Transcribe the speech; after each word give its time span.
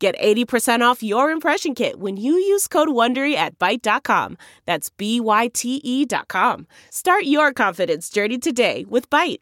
Get 0.00 0.18
80% 0.18 0.80
off 0.80 1.02
your 1.02 1.30
impression 1.30 1.74
kit 1.74 2.00
when 2.00 2.16
you 2.16 2.32
use 2.32 2.66
code 2.66 2.88
WONDERY 2.88 3.34
at 3.34 3.58
Byte.com. 3.58 4.38
That's 4.64 4.88
B-Y-T-E 4.88 6.06
dot 6.06 6.26
com. 6.28 6.66
Start 6.90 7.24
your 7.24 7.52
confidence 7.52 8.08
journey 8.08 8.38
today 8.38 8.86
with 8.88 9.10
Byte. 9.10 9.40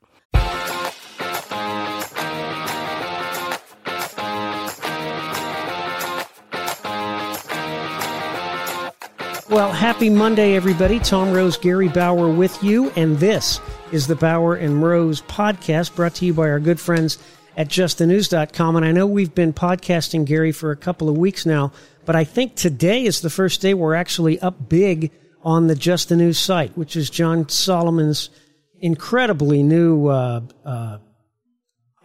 Well, 9.48 9.72
happy 9.72 10.10
Monday, 10.10 10.56
everybody. 10.56 10.98
Tom 10.98 11.32
Rose, 11.32 11.56
Gary 11.56 11.88
Bauer 11.88 12.28
with 12.28 12.62
you, 12.64 12.90
and 12.96 13.16
this 13.18 13.60
is 13.92 14.08
the 14.08 14.16
Bauer 14.16 14.56
and 14.56 14.82
Rose 14.82 15.22
podcast 15.22 15.94
brought 15.94 16.16
to 16.16 16.26
you 16.26 16.34
by 16.34 16.50
our 16.50 16.60
good 16.60 16.78
friends 16.80 17.16
at 17.58 17.66
justthenews.com. 17.66 18.76
And 18.76 18.86
I 18.86 18.92
know 18.92 19.04
we've 19.06 19.34
been 19.34 19.52
podcasting, 19.52 20.24
Gary, 20.24 20.52
for 20.52 20.70
a 20.70 20.76
couple 20.76 21.08
of 21.08 21.18
weeks 21.18 21.44
now, 21.44 21.72
but 22.06 22.14
I 22.14 22.22
think 22.22 22.54
today 22.54 23.04
is 23.04 23.20
the 23.20 23.28
first 23.28 23.60
day 23.60 23.74
we're 23.74 23.96
actually 23.96 24.38
up 24.38 24.68
big 24.68 25.10
on 25.42 25.66
the 25.66 25.74
Just 25.74 26.08
the 26.08 26.16
News 26.16 26.38
site, 26.38 26.78
which 26.78 26.94
is 26.94 27.10
John 27.10 27.48
Solomon's 27.48 28.30
incredibly 28.78 29.64
new, 29.64 30.06
uh, 30.06 30.40
uh, 30.64 30.98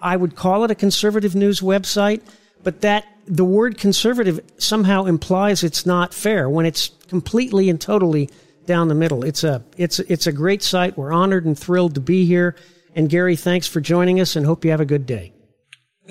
I 0.02 0.18
would 0.18 0.36
call 0.36 0.64
it 0.64 0.72
a 0.72 0.76
conservative 0.76 1.36
news 1.36 1.62
website, 1.62 2.22
but 2.64 2.82
that 2.82 3.06
the 3.28 3.46
word 3.46 3.78
conservative 3.78 4.40
somehow 4.58 5.06
implies 5.06 5.64
it's 5.64 5.86
not 5.86 6.16
fair 6.16 6.50
when 6.50 6.66
it's 6.66 6.90
completely 7.08 7.70
and 7.70 7.80
totally 7.80 8.30
down 8.66 8.88
the 8.88 8.96
middle. 8.96 9.24
It's 9.24 9.44
a 9.44 9.64
it's 9.78 10.00
it's 10.00 10.26
a 10.26 10.32
great 10.32 10.64
site. 10.64 10.98
We're 10.98 11.14
honored 11.14 11.46
and 11.46 11.58
thrilled 11.58 11.96
to 11.96 12.02
be 12.02 12.26
here. 12.26 12.56
And 12.96 13.10
Gary, 13.10 13.36
thanks 13.36 13.68
for 13.68 13.82
joining 13.82 14.20
us, 14.20 14.36
and 14.36 14.46
hope 14.46 14.66
you 14.66 14.72
have 14.72 14.82
a 14.82 14.86
good 14.86 15.06
day. 15.06 15.33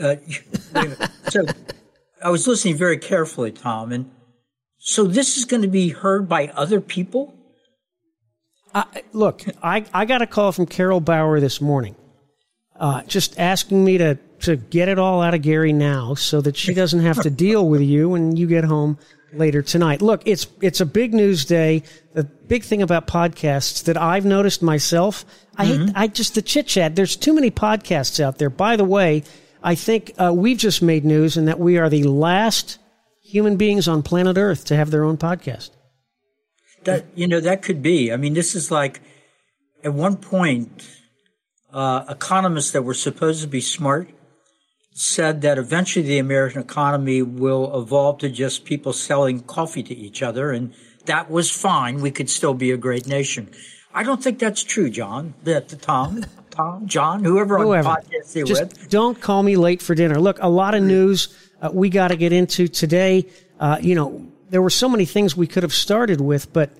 Uh, 0.01 0.17
so, 1.29 1.45
I 2.23 2.31
was 2.31 2.47
listening 2.47 2.77
very 2.77 2.98
carefully, 2.98 3.53
Tom, 3.53 3.93
and 3.93 4.11
so 4.79 5.05
this 5.05 5.37
is 5.37 5.45
going 5.45 5.62
to 5.62 5.69
be 5.69 5.91
heard 5.91 6.29
by 6.29 6.48
other 6.48 6.81
people. 6.81 7.35
Uh, 8.75 8.85
look, 9.13 9.43
I 9.63 9.85
I 9.93 10.05
got 10.07 10.23
a 10.23 10.27
call 10.27 10.53
from 10.53 10.67
Carol 10.67 11.01
Bauer 11.01 11.41
this 11.41 11.61
morning, 11.61 11.95
uh, 12.79 13.03
just 13.03 13.39
asking 13.39 13.85
me 13.85 13.98
to 13.98 14.19
to 14.41 14.57
get 14.57 14.89
it 14.89 14.98
all 14.98 15.20
out 15.20 15.35
of 15.35 15.43
Gary 15.43 15.73
now 15.73 16.15
so 16.15 16.41
that 16.41 16.57
she 16.57 16.75
doesn't 16.75 17.01
have 17.01 17.23
to 17.23 17.31
deal 17.31 17.69
with 17.69 17.81
you 17.81 18.09
when 18.09 18.37
you 18.37 18.47
get 18.47 18.65
home 18.65 18.98
later 19.33 19.63
tonight. 19.63 20.03
Look, 20.03 20.23
it's 20.27 20.47
it's 20.61 20.81
a 20.81 20.87
big 20.87 21.15
news 21.15 21.45
day. 21.45 21.83
The 22.15 22.25
big 22.25 22.65
thing 22.65 22.83
about 22.83 23.07
podcasts 23.07 23.85
that 23.85 23.97
I've 23.97 24.25
noticed 24.25 24.63
myself, 24.63 25.25
I 25.57 25.67
mm-hmm. 25.67 25.87
hate 25.87 25.93
I 25.97 26.07
just 26.09 26.35
the 26.35 26.43
chit 26.43 26.67
chat. 26.67 26.97
There's 26.97 27.17
too 27.17 27.35
many 27.35 27.51
podcasts 27.51 28.20
out 28.20 28.39
there. 28.39 28.51
By 28.51 28.77
the 28.77 28.85
way, 28.85 29.23
I 29.63 29.75
think 29.75 30.13
uh, 30.19 30.33
we've 30.35 30.59
just 30.59 30.83
made 30.83 31.05
news 31.05 31.37
in 31.37 31.45
that 31.47 31.59
we 31.59 31.79
are 31.79 31.89
the 31.89 32.05
last 32.05 32.79
human 33.23 33.57
beings 33.57 33.89
on 33.89 34.03
planet 34.03 34.37
Earth 34.37 34.65
to 34.67 34.77
have 34.77 34.91
their 34.91 35.05
own 35.05 35.17
podcast. 35.17 35.71
That 36.85 37.07
you 37.15 37.29
know 37.29 37.41
that 37.41 37.63
could 37.63 37.83
be. 37.83 38.13
I 38.13 38.17
mean, 38.17 38.35
this 38.35 38.55
is 38.55 38.71
like 38.71 39.01
at 39.85 39.95
one 39.95 40.17
point, 40.17 40.89
uh, 41.73 42.05
economists 42.09 42.73
that 42.73 42.83
were 42.83 42.95
supposed 42.95 43.42
to 43.42 43.48
be 43.48 43.61
smart 43.61 44.11
said 44.95 45.41
that 45.41 45.59
eventually 45.59 46.05
the 46.05 46.19
American 46.19 46.61
economy 46.61 47.23
will 47.23 47.81
evolve 47.81 48.19
to 48.19 48.29
just 48.29 48.65
people 48.65 48.92
selling 48.92 49.41
coffee 49.41 49.83
to 49.83 49.95
each 49.95 50.23
other, 50.23 50.51
and 50.51 50.75
that 51.07 51.31
was 51.31 51.51
fine. 51.51 52.01
We 52.01 52.11
could 52.11 52.29
still 52.29 52.55
be 52.55 52.70
a 52.70 52.77
great 52.77 53.07
nation. 53.07 53.51
I 53.95 54.03
don't 54.03 54.23
think 54.23 54.39
that's 54.39 54.63
true, 54.63 54.91
John. 54.91 55.35
That 55.45 55.69
the 55.69 55.77
Tom, 55.77 56.25
Tom, 56.52 56.86
John, 56.86 57.24
whoever, 57.24 57.58
whoever. 57.58 57.89
on 57.89 57.96
the 57.96 58.17
podcast 58.17 58.36
you're 58.36 58.46
just 58.46 58.63
with. 58.63 58.90
Don't 58.90 59.20
call 59.20 59.42
me 59.42 59.57
late 59.57 59.83
for 59.83 59.95
dinner. 59.95 60.20
Look, 60.20 60.39
a 60.40 60.48
lot 60.48 60.74
of 60.74 60.83
news 60.83 61.36
uh, 61.61 61.70
we 61.73 61.89
got 61.89 62.08
to 62.08 62.17
get 62.17 62.33
into 62.33 62.68
today. 62.68 63.27
Uh, 63.58 63.79
you 63.80 63.95
know, 63.95 64.27
there 64.51 64.62
were 64.62 64.70
so 64.70 64.89
many 64.89 65.07
things 65.07 65.36
we 65.36 65.46
could 65.46 65.62
have 65.62 65.73
started 65.73 66.20
with, 66.20 66.52
but 66.52 66.70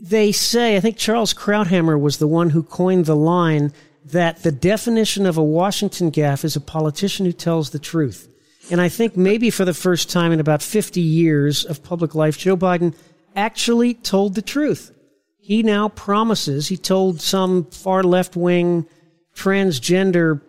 they 0.00 0.30
say 0.30 0.76
I 0.76 0.80
think 0.80 0.96
Charles 0.96 1.34
Krauthammer 1.34 1.98
was 1.98 2.18
the 2.18 2.28
one 2.28 2.50
who 2.50 2.62
coined 2.62 3.06
the 3.06 3.16
line 3.16 3.72
that 4.04 4.42
the 4.42 4.52
definition 4.52 5.26
of 5.26 5.36
a 5.36 5.42
Washington 5.42 6.10
gaffe 6.10 6.44
is 6.44 6.56
a 6.56 6.60
politician 6.60 7.26
who 7.26 7.32
tells 7.32 7.70
the 7.70 7.78
truth. 7.78 8.28
And 8.70 8.80
I 8.80 8.88
think 8.88 9.16
maybe 9.16 9.50
for 9.50 9.64
the 9.64 9.74
first 9.74 10.10
time 10.10 10.32
in 10.32 10.40
about 10.40 10.62
50 10.62 11.00
years 11.00 11.64
of 11.64 11.82
public 11.82 12.14
life, 12.14 12.38
Joe 12.38 12.56
Biden 12.56 12.94
actually 13.34 13.94
told 13.94 14.34
the 14.34 14.42
truth. 14.42 14.94
He 15.38 15.62
now 15.62 15.88
promises, 15.88 16.68
he 16.68 16.76
told 16.76 17.22
some 17.22 17.64
far 17.70 18.02
left 18.02 18.36
wing 18.36 18.86
transgender 19.38 20.40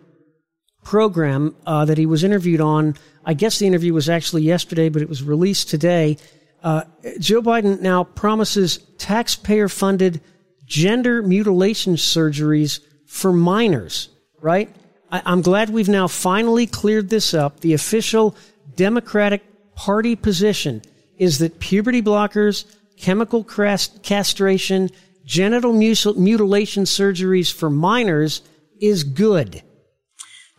program 0.82 1.54
uh, 1.64 1.84
that 1.84 1.96
he 1.98 2.06
was 2.06 2.24
interviewed 2.24 2.60
on. 2.60 2.96
I 3.24 3.34
guess 3.34 3.58
the 3.58 3.66
interview 3.66 3.94
was 3.94 4.08
actually 4.08 4.42
yesterday, 4.42 4.88
but 4.88 5.02
it 5.02 5.08
was 5.08 5.22
released 5.22 5.68
today. 5.68 6.16
Uh, 6.62 6.82
Joe 7.18 7.40
Biden 7.40 7.80
now 7.80 8.04
promises 8.04 8.78
taxpayer 8.98 9.68
funded 9.68 10.20
gender 10.66 11.22
mutilation 11.22 11.94
surgeries 11.94 12.80
for 13.06 13.32
minors, 13.32 14.08
right? 14.40 14.74
I, 15.10 15.22
I'm 15.24 15.42
glad 15.42 15.70
we've 15.70 15.88
now 15.88 16.08
finally 16.08 16.66
cleared 16.66 17.08
this 17.10 17.32
up. 17.32 17.60
The 17.60 17.74
official 17.74 18.36
Democratic 18.74 19.42
Party 19.74 20.16
position 20.16 20.82
is 21.16 21.38
that 21.38 21.60
puberty 21.60 22.02
blockers, 22.02 22.64
chemical 22.96 23.44
castration, 23.44 24.90
genital 25.24 25.72
mutilation 25.72 26.84
surgeries 26.84 27.52
for 27.52 27.70
minors 27.70 28.42
is 28.80 29.04
good. 29.04 29.62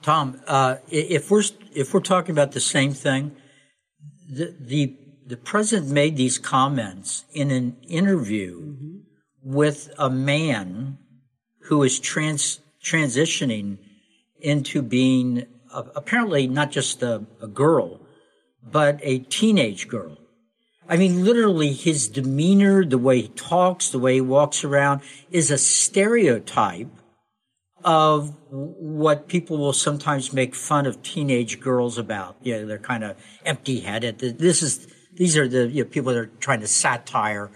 Tom, 0.01 0.41
uh, 0.47 0.77
if 0.89 1.29
we're 1.29 1.43
if 1.73 1.93
we're 1.93 1.99
talking 1.99 2.31
about 2.31 2.53
the 2.53 2.59
same 2.59 2.93
thing, 2.93 3.35
the 4.29 4.55
the, 4.59 4.97
the 5.25 5.37
president 5.37 5.91
made 5.91 6.17
these 6.17 6.37
comments 6.37 7.25
in 7.33 7.51
an 7.51 7.77
interview 7.87 8.61
mm-hmm. 8.61 8.97
with 9.43 9.91
a 9.97 10.09
man 10.09 10.97
who 11.65 11.83
is 11.83 11.99
trans 11.99 12.59
transitioning 12.83 13.77
into 14.39 14.81
being 14.81 15.45
uh, 15.71 15.83
apparently 15.95 16.47
not 16.47 16.71
just 16.71 17.03
a, 17.03 17.23
a 17.39 17.47
girl, 17.47 18.01
but 18.63 18.99
a 19.03 19.19
teenage 19.19 19.87
girl. 19.87 20.17
I 20.89 20.97
mean, 20.97 21.23
literally, 21.23 21.73
his 21.73 22.07
demeanor, 22.07 22.83
the 22.83 22.97
way 22.97 23.21
he 23.21 23.27
talks, 23.29 23.89
the 23.89 23.99
way 23.99 24.15
he 24.15 24.21
walks 24.21 24.63
around, 24.63 25.01
is 25.29 25.51
a 25.51 25.57
stereotype 25.57 26.89
of 27.83 28.35
what 28.49 29.27
people 29.27 29.57
will 29.57 29.73
sometimes 29.73 30.33
make 30.33 30.55
fun 30.55 30.85
of 30.85 31.01
teenage 31.01 31.59
girls 31.59 31.97
about. 31.97 32.37
You 32.41 32.57
know, 32.57 32.65
they're 32.65 32.77
kind 32.77 33.03
of 33.03 33.17
empty-headed. 33.45 34.19
This 34.19 34.61
is 34.61 34.87
these 35.13 35.37
are 35.37 35.47
the 35.47 35.67
you 35.67 35.83
know, 35.83 35.89
people 35.89 36.13
that 36.13 36.19
are 36.19 36.31
trying 36.39 36.61
to 36.61 36.67
satire 36.67 37.51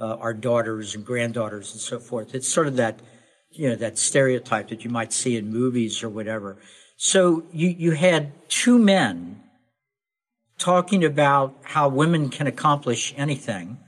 uh, 0.00 0.16
our 0.16 0.34
daughters 0.34 0.94
and 0.94 1.04
granddaughters 1.04 1.72
and 1.72 1.80
so 1.80 1.98
forth. 1.98 2.34
It's 2.34 2.48
sort 2.48 2.66
of 2.66 2.76
that 2.76 3.00
you 3.54 3.68
know, 3.68 3.76
that 3.76 3.98
stereotype 3.98 4.68
that 4.68 4.84
you 4.84 4.90
might 4.90 5.12
see 5.12 5.36
in 5.36 5.50
movies 5.50 6.02
or 6.02 6.08
whatever. 6.08 6.58
So 6.96 7.44
you, 7.52 7.68
you 7.68 7.92
had 7.92 8.32
two 8.48 8.78
men 8.78 9.42
talking 10.58 11.04
about 11.04 11.56
how 11.62 11.88
women 11.88 12.30
can 12.30 12.46
accomplish 12.46 13.14
anything. 13.16 13.78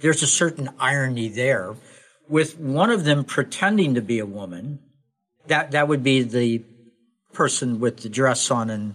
There's 0.00 0.22
a 0.22 0.26
certain 0.26 0.70
irony 0.78 1.28
there 1.28 1.76
with 2.28 2.58
one 2.58 2.90
of 2.90 3.04
them 3.04 3.24
pretending 3.24 3.94
to 3.94 4.02
be 4.02 4.18
a 4.18 4.26
woman. 4.26 4.80
That, 5.48 5.70
that 5.72 5.88
would 5.88 6.02
be 6.02 6.22
the 6.22 6.64
person 7.32 7.80
with 7.80 7.98
the 7.98 8.08
dress 8.08 8.50
on 8.50 8.70
and 8.70 8.94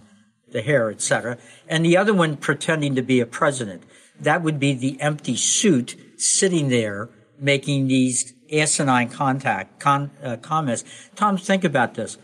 the 0.50 0.62
hair, 0.62 0.90
etc. 0.90 1.38
And 1.68 1.84
the 1.84 1.96
other 1.96 2.12
one 2.12 2.36
pretending 2.36 2.94
to 2.96 3.02
be 3.02 3.20
a 3.20 3.26
president. 3.26 3.82
That 4.20 4.42
would 4.42 4.60
be 4.60 4.74
the 4.74 5.00
empty 5.00 5.36
suit 5.36 5.96
sitting 6.16 6.68
there 6.68 7.08
making 7.38 7.88
these 7.88 8.34
asinine 8.52 9.08
contact 9.08 9.80
con, 9.80 10.10
uh, 10.22 10.36
comments. 10.36 10.84
Tom, 11.16 11.36
think 11.36 11.64
about 11.64 11.94
this. 11.94 12.18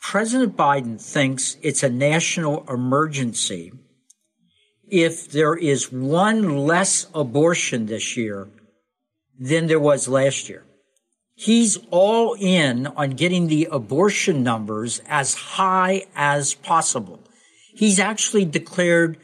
President 0.00 0.56
Biden 0.56 1.00
thinks 1.00 1.56
it's 1.62 1.82
a 1.82 1.90
national 1.90 2.64
emergency 2.68 3.72
if 4.88 5.30
there 5.30 5.54
is 5.54 5.92
one 5.92 6.66
less 6.66 7.06
abortion 7.14 7.86
this 7.86 8.16
year 8.16 8.48
than 9.38 9.66
there 9.66 9.80
was 9.80 10.08
last 10.08 10.48
year. 10.48 10.64
He's 11.42 11.76
all 11.90 12.34
in 12.38 12.86
on 12.86 13.10
getting 13.10 13.48
the 13.48 13.66
abortion 13.72 14.44
numbers 14.44 15.02
as 15.08 15.34
high 15.34 16.06
as 16.14 16.54
possible. 16.54 17.18
He's 17.74 17.98
actually 17.98 18.44
declared 18.44 19.18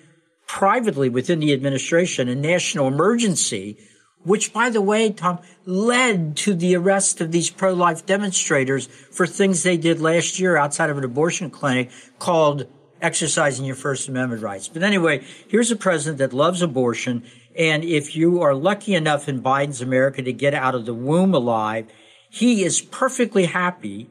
privately 0.45 1.09
within 1.09 1.39
the 1.39 1.53
administration 1.53 2.29
a 2.29 2.35
national 2.35 2.89
emergency, 2.89 3.79
which, 4.25 4.53
by 4.53 4.69
the 4.69 4.83
way, 4.83 5.13
Tom, 5.13 5.39
led 5.65 6.37
to 6.39 6.55
the 6.55 6.75
arrest 6.75 7.21
of 7.21 7.31
these 7.31 7.51
pro-life 7.51 8.05
demonstrators 8.05 8.89
for 9.13 9.25
things 9.25 9.63
they 9.63 9.77
did 9.77 10.01
last 10.01 10.41
year 10.41 10.57
outside 10.57 10.91
of 10.91 10.99
an 10.99 11.05
abortion 11.05 11.51
clinic 11.51 11.89
called 12.19 12.67
exercising 13.01 13.65
your 13.65 13.77
First 13.77 14.09
Amendment 14.09 14.43
rights. 14.43 14.67
But 14.67 14.83
anyway, 14.83 15.25
here's 15.47 15.71
a 15.71 15.77
president 15.77 16.19
that 16.19 16.33
loves 16.33 16.63
abortion. 16.63 17.23
And 17.57 17.85
if 17.85 18.17
you 18.17 18.43
are 18.43 18.57
lucky 18.57 18.97
enough 18.97 19.29
in 19.29 19.41
Biden's 19.41 19.81
America 19.81 20.21
to 20.21 20.33
get 20.33 20.53
out 20.53 20.75
of 20.75 20.85
the 20.85 20.95
womb 20.95 21.33
alive, 21.33 21.87
he 22.31 22.65
is 22.65 22.81
perfectly 22.81 23.47
happy 23.47 24.09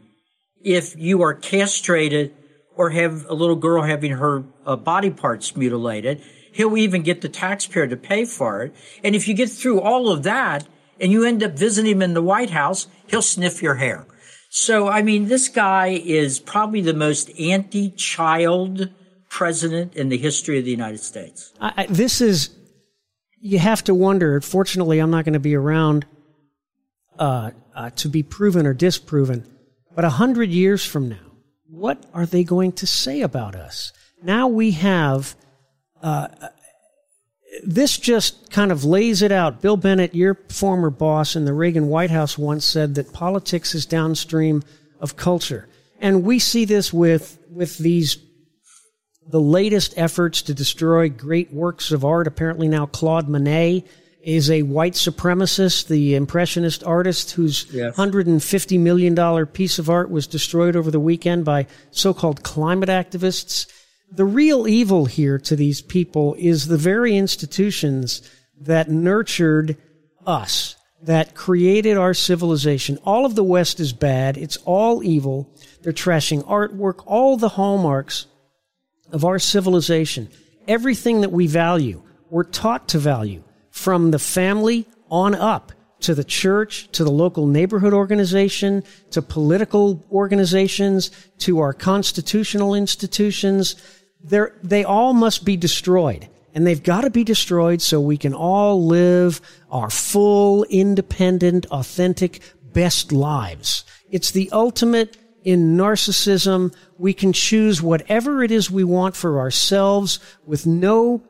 if 0.64 0.96
you 0.98 1.22
are 1.22 1.34
castrated 1.34 2.34
or 2.75 2.92
have 2.92 3.25
a 3.28 3.34
little 3.34 3.56
girl 3.56 3.84
having 3.84 4.12
her 4.12 4.44
uh, 4.66 4.75
body 4.75 5.10
parts 5.10 5.56
mutilated. 5.56 6.22
He'll 6.52 6.78
even 6.78 7.04
get 7.04 7.22
the 7.22 7.30
taxpayer 7.30 7.88
to 7.88 7.98
pay 7.98 8.25
for 8.25 8.64
it. 8.64 8.75
And 9.04 9.16
if 9.16 9.28
you 9.28 9.34
get 9.34 9.50
through 9.50 9.81
all 9.81 10.10
of 10.10 10.24
that 10.24 10.68
and 11.00 11.12
you 11.12 11.24
end 11.24 11.44
up 11.44 11.54
visiting 11.54 11.92
him 11.92 12.02
in 12.02 12.14
the 12.14 12.22
White 12.22 12.50
House, 12.50 12.88
he'll 13.08 13.22
sniff 13.22 13.62
your 13.62 13.75
hair. 13.75 14.06
So, 14.50 14.88
I 14.88 15.02
mean, 15.02 15.28
this 15.28 15.50
guy 15.50 15.88
is 15.88 16.40
probably 16.40 16.81
the 16.81 16.94
most 16.94 17.30
anti-child 17.40 18.90
president 19.30 19.96
in 19.96 20.10
the 20.10 20.18
history 20.18 20.58
of 20.58 20.66
the 20.66 20.72
United 20.72 21.00
States. 21.00 21.54
I, 21.60 21.74
I, 21.78 21.86
this 21.88 22.22
is, 22.22 22.56
you 23.40 23.60
have 23.60 23.84
to 23.84 23.94
wonder. 23.94 24.40
Fortunately, 24.42 25.00
I'm 25.00 25.12
not 25.12 25.25
going 25.25 25.34
to 25.34 25.40
be 25.40 25.56
around 25.56 26.06
uh, 27.19 27.52
uh, 27.75 27.90
to 27.92 28.10
be 28.10 28.24
proven 28.24 28.66
or 28.66 28.74
disproven. 28.74 29.46
But 29.96 30.06
a 30.06 30.10
hundred 30.10 30.50
years 30.50 30.86
from 30.86 31.10
now, 31.10 31.31
what 31.69 32.06
are 32.14 32.25
they 32.25 32.44
going 32.44 32.72
to 32.74 32.88
say 32.88 33.22
about 33.22 33.56
us? 33.56 33.92
Now 34.24 34.48
we 34.48 34.72
have, 34.72 35.36
uh, 36.02 36.28
this 37.64 37.98
just 37.98 38.52
kind 38.52 38.72
of 38.72 38.84
lays 38.84 39.22
it 39.22 39.31
out. 39.31 39.62
Bill 39.62 39.78
Bennett, 39.78 40.16
your 40.16 40.36
former 40.50 40.90
boss 40.90 41.36
in 41.36 41.46
the 41.46 41.54
Reagan 41.54 41.88
White 41.88 42.12
House 42.12 42.38
once 42.38 42.66
said 42.66 42.96
that 42.96 43.14
politics 43.14 43.75
is 43.75 43.86
downstream 43.86 44.64
of 45.00 45.16
culture. 45.16 45.68
And 46.00 46.24
we 46.24 46.40
see 46.40 46.66
this 46.66 46.94
with, 46.94 47.38
with 47.50 47.78
these, 47.78 48.18
the 49.28 49.42
latest 49.42 49.94
efforts 49.98 50.44
to 50.44 50.54
destroy 50.54 51.10
great 51.10 51.52
works 51.52 51.92
of 51.92 52.06
art. 52.06 52.28
Apparently 52.28 52.68
now 52.68 52.86
Claude 52.86 53.28
Monet 53.28 53.84
is 54.28 54.52
a 54.52 54.62
white 54.64 54.92
supremacist, 54.92 55.88
the 55.88 56.14
impressionist 56.14 56.84
artist 56.84 57.32
whose 57.32 57.66
yes. 57.72 57.96
$150 57.96 58.78
million 58.78 59.46
piece 59.46 59.80
of 59.80 59.90
art 59.90 60.12
was 60.12 60.28
destroyed 60.28 60.76
over 60.76 60.92
the 60.92 61.00
weekend 61.00 61.46
by 61.46 61.66
so-called 61.92 62.44
climate 62.44 62.90
activists. 62.90 63.72
The 64.12 64.26
real 64.26 64.68
evil 64.68 65.06
here 65.06 65.40
to 65.40 65.56
these 65.56 65.82
people 65.82 66.36
is 66.38 66.68
the 66.68 66.78
very 66.78 67.16
institutions 67.16 68.22
that 68.60 68.90
nurtured 68.90 69.78
us, 70.26 70.76
that 71.04 71.34
created 71.34 71.96
our 71.96 72.14
civilization. 72.14 73.00
All 73.06 73.26
of 73.26 73.36
the 73.36 73.46
West 73.46 73.80
is 73.80 73.94
bad. 73.94 74.36
It's 74.36 74.58
all 74.66 75.06
evil. 75.06 75.56
They're 75.84 75.94
trashing 75.94 76.46
artwork, 76.46 77.02
all 77.06 77.38
the 77.38 77.48
hallmarks 77.48 78.26
of 79.10 79.24
our 79.24 79.40
civilization. 79.40 80.28
Everything 80.68 81.22
that 81.22 81.32
we 81.32 81.48
value, 81.48 82.04
we're 82.30 82.44
taught 82.44 82.90
to 82.90 83.00
value 83.00 83.42
from 83.78 84.12
the 84.12 84.20
family 84.20 84.88
on 85.10 85.36
up 85.36 85.72
to 86.00 86.14
the 86.14 86.24
church, 86.24 86.92
to 86.92 87.04
the 87.04 87.12
local 87.12 87.48
neighborhood 87.48 87.94
organization, 87.94 88.84
to 89.12 89.22
political 89.22 90.04
organizations, 90.12 91.12
to 91.40 91.60
our 91.60 91.74
constitutional 91.74 92.74
institutions. 92.74 93.76
They're, 94.24 94.54
they 94.64 94.84
all 94.84 95.14
must 95.14 95.46
be 95.46 95.58
destroyed. 95.58 96.28
And 96.54 96.66
they've 96.66 96.82
got 96.82 97.02
to 97.02 97.12
be 97.12 97.24
destroyed 97.24 97.82
so 97.82 98.02
we 98.02 98.18
can 98.18 98.34
all 98.34 98.84
live 98.84 99.42
our 99.72 99.92
full, 99.92 100.64
independent, 100.66 101.68
authentic, 101.68 102.42
best 102.74 103.12
lives. 103.12 103.84
It's 104.10 104.32
the 104.32 104.50
ultimate 104.52 105.18
in 105.44 105.78
narcissism. 105.78 106.74
We 106.98 107.14
can 107.14 107.32
choose 107.32 107.82
whatever 107.82 108.44
it 108.44 108.52
is 108.52 108.72
we 108.72 108.84
want 108.84 109.16
for 109.16 109.40
ourselves 109.40 110.20
with 110.46 110.66
no 110.66 111.22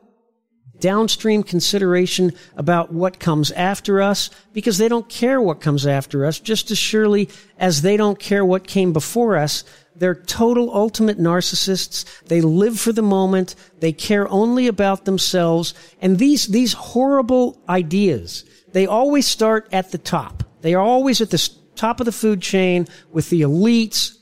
downstream 0.80 1.42
consideration 1.42 2.32
about 2.56 2.92
what 2.92 3.20
comes 3.20 3.50
after 3.52 4.00
us 4.00 4.30
because 4.52 4.78
they 4.78 4.88
don't 4.88 5.08
care 5.08 5.40
what 5.40 5.60
comes 5.60 5.86
after 5.86 6.24
us 6.24 6.38
just 6.38 6.70
as 6.70 6.78
surely 6.78 7.28
as 7.58 7.82
they 7.82 7.96
don't 7.96 8.18
care 8.18 8.44
what 8.44 8.66
came 8.66 8.92
before 8.92 9.36
us. 9.36 9.64
They're 9.96 10.14
total 10.14 10.74
ultimate 10.74 11.18
narcissists. 11.18 12.04
They 12.26 12.40
live 12.40 12.78
for 12.78 12.92
the 12.92 13.02
moment. 13.02 13.56
They 13.80 13.92
care 13.92 14.28
only 14.28 14.68
about 14.68 15.04
themselves. 15.04 15.74
And 16.00 16.18
these, 16.18 16.46
these 16.46 16.72
horrible 16.72 17.60
ideas, 17.68 18.44
they 18.72 18.86
always 18.86 19.26
start 19.26 19.68
at 19.72 19.90
the 19.90 19.98
top. 19.98 20.44
They 20.60 20.74
are 20.74 20.82
always 20.82 21.20
at 21.20 21.30
the 21.30 21.50
top 21.74 22.00
of 22.00 22.06
the 22.06 22.12
food 22.12 22.40
chain 22.40 22.86
with 23.10 23.30
the 23.30 23.42
elites 23.42 24.14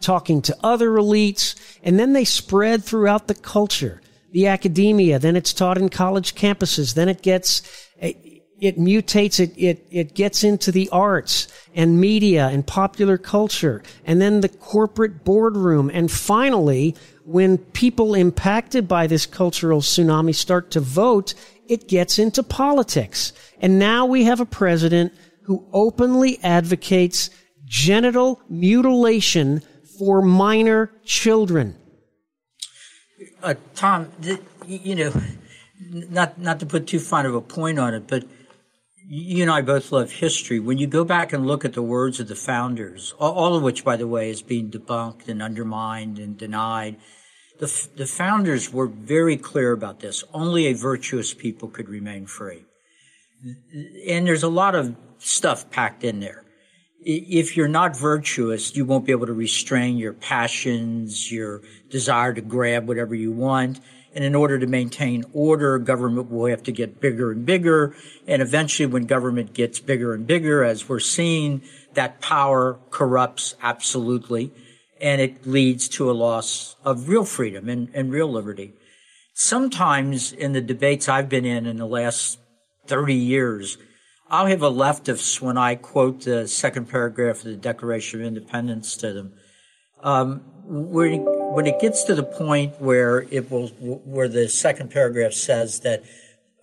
talking 0.00 0.42
to 0.42 0.56
other 0.62 0.90
elites, 0.90 1.54
and 1.82 1.98
then 1.98 2.12
they 2.12 2.24
spread 2.24 2.84
throughout 2.84 3.28
the 3.28 3.34
culture 3.34 4.00
the 4.36 4.48
academia, 4.48 5.18
then 5.18 5.34
it's 5.34 5.54
taught 5.54 5.78
in 5.78 5.88
college 5.88 6.34
campuses, 6.34 6.92
then 6.92 7.08
it 7.08 7.22
gets, 7.22 7.62
it 7.98 8.78
mutates, 8.78 9.40
it, 9.40 9.50
it, 9.56 9.86
it 9.90 10.12
gets 10.12 10.44
into 10.44 10.70
the 10.70 10.90
arts 10.92 11.48
and 11.74 11.98
media 11.98 12.48
and 12.48 12.66
popular 12.66 13.16
culture, 13.16 13.82
and 14.04 14.20
then 14.20 14.42
the 14.42 14.50
corporate 14.50 15.24
boardroom, 15.24 15.90
and 15.94 16.12
finally, 16.12 16.94
when 17.24 17.56
people 17.56 18.14
impacted 18.14 18.86
by 18.86 19.06
this 19.06 19.24
cultural 19.24 19.80
tsunami 19.80 20.34
start 20.34 20.70
to 20.70 20.80
vote, 20.80 21.32
it 21.66 21.88
gets 21.88 22.18
into 22.18 22.42
politics. 22.42 23.32
And 23.62 23.78
now 23.78 24.04
we 24.04 24.24
have 24.24 24.40
a 24.40 24.44
president 24.44 25.14
who 25.44 25.66
openly 25.72 26.38
advocates 26.42 27.30
genital 27.64 28.42
mutilation 28.50 29.62
for 29.98 30.20
minor 30.20 30.92
children 31.06 31.74
uh, 33.46 33.54
Tom, 33.74 34.10
th- 34.20 34.40
you 34.66 34.94
know, 34.96 35.12
not 35.88 36.38
not 36.38 36.60
to 36.60 36.66
put 36.66 36.86
too 36.86 36.98
fine 36.98 37.26
of 37.26 37.34
a 37.34 37.40
point 37.40 37.78
on 37.78 37.94
it, 37.94 38.08
but 38.08 38.24
you 39.08 39.42
and 39.42 39.50
I 39.50 39.62
both 39.62 39.92
love 39.92 40.10
history. 40.10 40.58
When 40.58 40.78
you 40.78 40.88
go 40.88 41.04
back 41.04 41.32
and 41.32 41.46
look 41.46 41.64
at 41.64 41.74
the 41.74 41.82
words 41.82 42.18
of 42.18 42.26
the 42.26 42.34
founders, 42.34 43.14
all 43.20 43.54
of 43.54 43.62
which, 43.62 43.84
by 43.84 43.96
the 43.96 44.08
way, 44.08 44.30
is 44.30 44.42
being 44.42 44.68
debunked 44.68 45.28
and 45.28 45.40
undermined 45.40 46.18
and 46.18 46.36
denied, 46.36 46.96
the, 47.60 47.88
the 47.94 48.06
founders 48.06 48.72
were 48.72 48.88
very 48.88 49.36
clear 49.36 49.70
about 49.70 50.00
this. 50.00 50.24
Only 50.34 50.66
a 50.66 50.72
virtuous 50.72 51.34
people 51.34 51.68
could 51.68 51.88
remain 51.88 52.26
free. 52.26 52.64
And 54.08 54.26
there's 54.26 54.42
a 54.42 54.48
lot 54.48 54.74
of 54.74 54.96
stuff 55.18 55.70
packed 55.70 56.02
in 56.02 56.18
there 56.18 56.42
if 57.06 57.56
you're 57.56 57.68
not 57.68 57.96
virtuous, 57.96 58.74
you 58.74 58.84
won't 58.84 59.06
be 59.06 59.12
able 59.12 59.26
to 59.26 59.32
restrain 59.32 59.96
your 59.96 60.12
passions, 60.12 61.30
your 61.30 61.62
desire 61.88 62.34
to 62.34 62.40
grab 62.40 62.88
whatever 62.88 63.14
you 63.14 63.30
want. 63.30 63.78
And 64.12 64.24
in 64.24 64.34
order 64.34 64.58
to 64.58 64.66
maintain 64.66 65.24
order, 65.32 65.78
government 65.78 66.32
will 66.32 66.46
have 66.46 66.64
to 66.64 66.72
get 66.72 67.00
bigger 67.00 67.30
and 67.30 67.46
bigger. 67.46 67.94
And 68.26 68.42
eventually, 68.42 68.86
when 68.86 69.04
government 69.04 69.52
gets 69.52 69.78
bigger 69.78 70.14
and 70.14 70.26
bigger, 70.26 70.64
as 70.64 70.88
we're 70.88 70.98
seeing, 70.98 71.62
that 71.94 72.20
power 72.20 72.80
corrupts 72.90 73.54
absolutely. 73.62 74.52
And 75.00 75.20
it 75.20 75.46
leads 75.46 75.88
to 75.90 76.10
a 76.10 76.12
loss 76.12 76.74
of 76.84 77.08
real 77.08 77.24
freedom 77.24 77.68
and, 77.68 77.88
and 77.94 78.10
real 78.10 78.32
liberty. 78.32 78.72
Sometimes 79.32 80.32
in 80.32 80.54
the 80.54 80.60
debates 80.60 81.08
I've 81.08 81.28
been 81.28 81.44
in 81.44 81.66
in 81.66 81.76
the 81.76 81.86
last 81.86 82.40
30 82.86 83.14
years, 83.14 83.78
I'll 84.28 84.46
have 84.46 84.62
a 84.62 84.70
leftist 84.70 85.40
when 85.40 85.56
I 85.56 85.76
quote 85.76 86.22
the 86.22 86.48
second 86.48 86.88
paragraph 86.88 87.38
of 87.38 87.44
the 87.44 87.56
Declaration 87.56 88.20
of 88.20 88.26
Independence 88.26 88.96
to 88.96 89.12
them. 89.12 89.34
Um, 90.02 90.40
when, 90.64 91.24
when 91.54 91.68
it 91.68 91.78
gets 91.78 92.02
to 92.04 92.14
the 92.16 92.24
point 92.24 92.80
where 92.80 93.20
it 93.30 93.48
will, 93.52 93.68
where 93.68 94.26
the 94.26 94.48
second 94.48 94.90
paragraph 94.90 95.32
says 95.32 95.80
that 95.80 96.02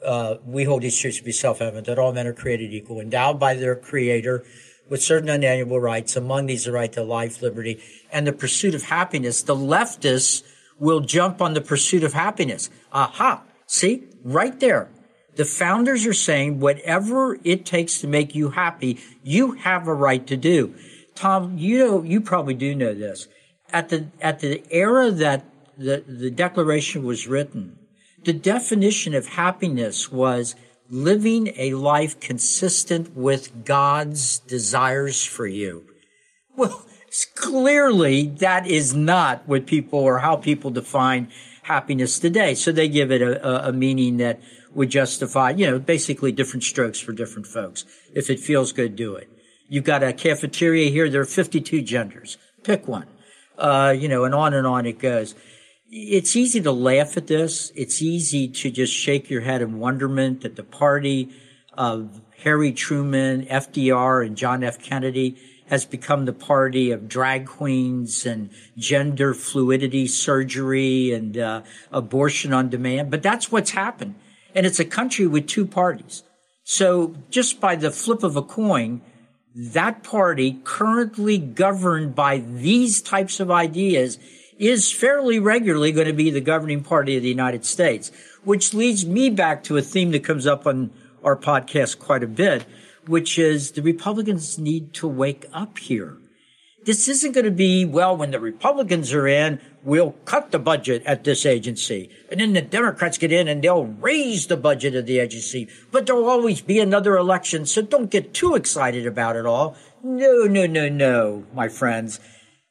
uh, 0.06 0.36
we 0.46 0.66
hold 0.66 0.82
these 0.82 1.00
truths 1.00 1.20
to 1.20 1.24
be 1.24 1.32
self-evident 1.32 1.86
that 1.86 1.98
all 1.98 2.12
men 2.12 2.28
are 2.28 2.34
created 2.34 2.74
equal, 2.74 3.00
endowed 3.00 3.40
by 3.40 3.54
their 3.54 3.78
Creator 3.78 4.44
with 4.90 5.02
certain 5.02 5.30
unalienable 5.30 5.80
rights. 5.80 6.18
Among 6.18 6.48
these, 6.48 6.66
the 6.66 6.74
right 6.74 6.92
to 6.92 7.02
life, 7.02 7.42
liberty, 7.42 7.82
and 8.12 8.28
the 8.28 8.34
pursuit 8.34 8.76
of 8.76 8.84
happiness. 8.84 9.42
The 9.42 9.56
leftists 9.56 10.44
will 10.78 11.00
jump 11.00 11.42
on 11.42 11.54
the 11.54 11.62
pursuit 11.62 12.04
of 12.04 12.12
happiness. 12.12 12.70
Aha! 12.92 13.44
See, 13.68 14.04
right 14.22 14.60
there. 14.60 14.90
The 15.36 15.46
founders 15.46 16.06
are 16.06 16.14
saying 16.14 16.60
whatever 16.60 17.38
it 17.44 17.66
takes 17.66 18.00
to 18.02 18.08
make 18.08 18.36
you 18.36 18.52
happy, 18.52 19.00
you 19.24 19.54
have 19.54 19.88
a 19.88 19.94
right 19.94 20.26
to 20.28 20.38
do. 20.38 20.76
Tom, 21.16 21.58
you 21.58 21.80
know, 21.80 22.04
you 22.04 22.22
probably 22.22 22.54
do 22.54 22.76
know 22.76 22.94
this. 22.94 23.28
At 23.72 23.90
the, 23.90 24.08
at 24.22 24.40
the 24.40 24.64
era 24.70 25.10
that 25.12 25.46
the, 25.78 26.04
the 26.08 26.30
declaration 26.30 27.04
was 27.04 27.28
written, 27.28 27.78
the 28.24 28.34
definition 28.34 29.14
of 29.16 29.28
happiness 29.28 30.12
was 30.12 30.56
living 30.90 31.52
a 31.58 31.74
life 31.74 32.20
consistent 32.20 33.16
with 33.16 33.66
God's 33.66 34.40
desires 34.40 35.24
for 35.26 35.48
you. 35.48 35.86
Well, 36.56 36.86
clearly 37.36 38.28
that 38.28 38.68
is 38.68 38.94
not 38.94 39.48
what 39.48 39.66
people 39.66 40.00
or 40.00 40.20
how 40.20 40.36
people 40.36 40.72
define 40.72 41.32
happiness 41.64 42.20
today. 42.20 42.54
So 42.56 42.72
they 42.72 42.88
give 42.88 43.12
it 43.12 43.22
a, 43.22 43.66
a, 43.66 43.70
a 43.70 43.74
meaning 43.74 44.18
that 44.18 44.40
would 44.76 44.90
justify, 44.90 45.52
you 45.52 45.70
know, 45.70 45.80
basically 45.80 46.32
different 46.32 46.64
strokes 46.64 47.00
for 47.00 47.12
different 47.12 47.48
folks. 47.48 47.86
If 48.14 48.30
it 48.30 48.40
feels 48.40 48.74
good, 48.74 48.96
do 48.96 49.16
it. 49.16 49.30
You've 49.68 49.84
got 49.84 50.04
a 50.04 50.14
cafeteria 50.14 50.90
here. 50.90 51.10
There 51.10 51.22
are 51.22 51.26
52 51.26 51.82
genders. 51.82 52.38
Pick 52.64 52.88
one. 52.88 53.08
Uh, 53.58 53.94
you 53.98 54.08
know, 54.08 54.24
and 54.26 54.34
on 54.34 54.54
and 54.54 54.66
on 54.66 54.86
it 54.86 55.00
goes. 55.00 55.36
It's 55.90 56.36
easy 56.36 56.60
to 56.62 56.72
laugh 56.72 57.18
at 57.18 57.28
this. 57.28 57.72
It's 57.76 58.02
easy 58.02 58.48
to 58.48 58.72
just 58.72 58.94
shake 58.94 59.30
your 59.30 59.42
head 59.42 59.62
in 59.62 59.80
wonderment 59.80 60.42
that 60.42 60.56
the 60.56 60.64
party 60.64 61.30
of 61.78 62.22
Harry 62.44 62.72
Truman, 62.72 63.46
FDR, 63.46 64.26
and 64.26 64.36
John 64.36 64.64
F. 64.64 64.82
Kennedy 64.82 65.38
has 65.68 65.86
become 65.86 66.26
the 66.26 66.34
party 66.34 66.92
of 66.92 67.08
drag 67.08 67.48
queens 67.48 68.26
and 68.26 68.50
gender 68.78 69.34
fluidity 69.34 70.08
surgery 70.08 71.12
and 71.12 71.38
uh, 71.38 71.62
abortion 71.92 72.54
on 72.54 72.70
demand. 72.70 73.10
But 73.10 73.24
that's 73.24 73.52
what's 73.52 73.72
happened. 73.72 74.16
And 74.56 74.66
it's 74.66 74.80
a 74.80 74.86
country 74.86 75.28
with 75.28 75.48
two 75.48 75.66
parties. 75.66 76.24
So 76.64 77.16
just 77.30 77.60
by 77.60 77.76
the 77.76 77.92
flip 77.92 78.24
of 78.24 78.36
a 78.36 78.42
coin, 78.42 79.02
that 79.56 80.04
party 80.04 80.60
currently 80.64 81.38
governed 81.38 82.16
by 82.16 82.40
these 82.40 83.02
types 83.02 83.40
of 83.40 83.52
ideas 83.52 84.18
is 84.58 84.92
fairly 84.92 85.40
regularly 85.40 85.92
going 85.92 86.08
to 86.08 86.14
be 86.14 86.30
the 86.30 86.42
governing 86.42 86.84
party 86.84 87.18
of 87.18 87.24
the 87.24 87.30
United 87.30 87.66
States, 87.66 88.12
which 88.44 88.74
leads 88.74 89.06
me 89.06 89.30
back 89.30 89.64
to 89.64 89.78
a 89.78 89.82
theme 89.82 90.12
that 90.12 90.24
comes 90.24 90.48
up 90.48 90.66
on 90.66 90.92
our 91.24 91.36
podcast 91.36 92.00
quite 92.00 92.24
a 92.24 92.28
bit, 92.28 92.66
which 93.08 93.38
is 93.38 93.72
the 93.72 93.82
Republicans 93.82 94.58
need 94.58 94.94
to 94.94 95.08
wake 95.08 95.46
up 95.54 95.78
here. 95.78 96.18
This 96.86 97.08
isn't 97.08 97.34
going 97.34 97.46
to 97.46 97.52
be, 97.52 97.86
well, 97.86 98.16
when 98.16 98.32
the 98.32 98.40
Republicans 98.40 99.14
are 99.14 99.28
in, 99.28 99.60
we'll 99.84 100.12
cut 100.26 100.52
the 100.52 100.60
budget 100.60 101.04
at 101.06 101.24
this 101.24 101.46
agency. 101.46 102.10
And 102.32 102.40
then 102.40 102.54
the 102.54 102.62
Democrats 102.62 103.18
get 103.18 103.32
in 103.32 103.48
and 103.48 103.62
they'll 103.62 103.86
raise 103.86 104.48
the 104.48 104.58
budget 104.58 104.96
of 104.96 105.06
the 105.06 105.20
agency. 105.20 105.68
But 105.92 106.06
there'll 106.06 106.30
always 106.30 106.62
be 106.62 106.80
another 106.80 107.18
election. 107.18 107.66
So 107.66 107.82
don't 107.82 108.12
get 108.12 108.34
too 108.34 108.56
excited 108.56 109.06
about 109.06 109.36
it 109.36 109.46
all. 109.46 109.76
No, 110.04 110.44
no, 110.44 110.66
no, 110.66 110.90
no, 110.90 111.46
my 111.54 111.68
friends. 111.68 112.20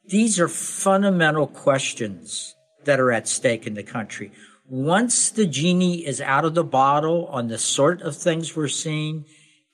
These 0.07 0.41
are 0.41 0.49
fundamental 0.49 1.47
questions 1.47 2.55
that 2.85 3.01
are 3.01 3.13
at 3.13 3.29
stake 3.29 3.67
in 3.67 3.75
the 3.75 3.83
country. 3.83 4.33
Once 4.69 5.31
the 5.31 5.47
genie 5.47 6.07
is 6.07 6.21
out 6.21 6.45
of 6.45 6.55
the 6.55 6.65
bottle 6.65 7.27
on 7.27 7.49
the 7.49 7.59
sort 7.59 8.01
of 8.03 8.17
things 8.17 8.57
we're 8.57 8.69
seeing, 8.69 9.25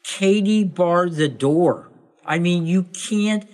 Katie 0.04 0.64
barred 0.64 1.14
the 1.14 1.28
door. 1.28 1.90
I 2.25 2.38
mean, 2.38 2.66
you 2.66 2.83
can't, 2.83 3.49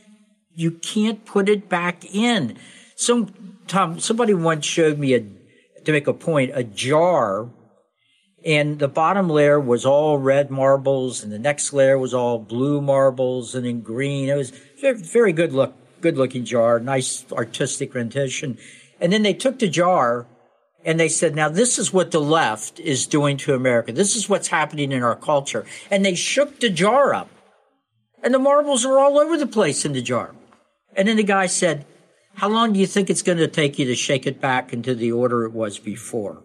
you 0.54 0.70
can't 0.70 1.24
put 1.24 1.48
it 1.48 1.68
back 1.68 2.04
in. 2.14 2.56
Some, 2.96 3.43
Tom, 3.66 3.98
somebody 4.00 4.34
once 4.34 4.64
showed 4.64 4.98
me 4.98 5.14
a, 5.14 5.20
to 5.84 5.92
make 5.92 6.06
a 6.06 6.12
point, 6.12 6.52
a 6.54 6.64
jar 6.64 7.48
and 8.44 8.78
the 8.78 8.88
bottom 8.88 9.30
layer 9.30 9.58
was 9.58 9.86
all 9.86 10.18
red 10.18 10.50
marbles 10.50 11.24
and 11.24 11.32
the 11.32 11.38
next 11.38 11.72
layer 11.72 11.98
was 11.98 12.12
all 12.12 12.38
blue 12.38 12.80
marbles 12.82 13.54
and 13.54 13.64
then 13.64 13.80
green. 13.80 14.28
It 14.28 14.36
was 14.36 14.50
very, 14.80 14.96
very 14.98 15.32
good 15.32 15.54
look, 15.54 15.74
good 16.02 16.18
looking 16.18 16.44
jar, 16.44 16.78
nice 16.78 17.24
artistic 17.32 17.94
rendition. 17.94 18.58
And 19.00 19.12
then 19.12 19.22
they 19.22 19.32
took 19.32 19.58
the 19.58 19.68
jar 19.68 20.26
and 20.84 21.00
they 21.00 21.08
said, 21.08 21.34
now 21.34 21.48
this 21.48 21.78
is 21.78 21.90
what 21.90 22.10
the 22.10 22.20
left 22.20 22.78
is 22.80 23.06
doing 23.06 23.38
to 23.38 23.54
America. 23.54 23.92
This 23.92 24.14
is 24.14 24.28
what's 24.28 24.48
happening 24.48 24.92
in 24.92 25.02
our 25.02 25.16
culture. 25.16 25.64
And 25.90 26.04
they 26.04 26.14
shook 26.14 26.60
the 26.60 26.68
jar 26.68 27.14
up. 27.14 27.30
And 28.22 28.34
the 28.34 28.38
marbles 28.38 28.84
are 28.84 28.98
all 28.98 29.18
over 29.18 29.38
the 29.38 29.46
place 29.46 29.86
in 29.86 29.94
the 29.94 30.02
jar. 30.02 30.34
And 30.94 31.08
then 31.08 31.16
the 31.16 31.22
guy 31.22 31.46
said, 31.46 31.86
how 32.34 32.48
long 32.48 32.72
do 32.72 32.80
you 32.80 32.86
think 32.86 33.10
it's 33.10 33.22
going 33.22 33.38
to 33.38 33.48
take 33.48 33.78
you 33.78 33.86
to 33.86 33.94
shake 33.94 34.26
it 34.26 34.40
back 34.40 34.72
into 34.72 34.94
the 34.94 35.12
order 35.12 35.44
it 35.44 35.52
was 35.52 35.78
before? 35.78 36.42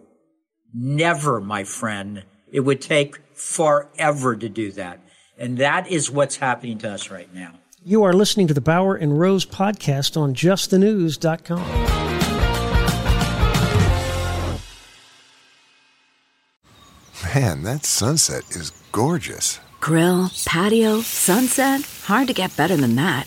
Never, 0.72 1.40
my 1.40 1.64
friend. 1.64 2.24
It 2.52 2.60
would 2.60 2.80
take 2.80 3.18
forever 3.34 4.36
to 4.36 4.48
do 4.48 4.72
that. 4.72 5.00
And 5.36 5.58
that 5.58 5.88
is 5.88 6.10
what's 6.10 6.36
happening 6.36 6.78
to 6.78 6.90
us 6.90 7.10
right 7.10 7.32
now. 7.34 7.54
You 7.82 8.02
are 8.04 8.12
listening 8.12 8.46
to 8.48 8.54
the 8.54 8.60
Bauer 8.60 8.94
and 8.94 9.18
Rose 9.18 9.46
podcast 9.46 10.16
on 10.20 10.34
justthenews.com. 10.34 11.60
Man, 17.34 17.62
that 17.62 17.84
sunset 17.84 18.44
is 18.50 18.70
gorgeous. 18.92 19.60
Grill, 19.80 20.30
patio, 20.44 21.00
sunset. 21.00 21.82
Hard 22.04 22.28
to 22.28 22.34
get 22.34 22.56
better 22.56 22.76
than 22.76 22.96
that. 22.96 23.26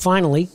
finally, 0.00 0.48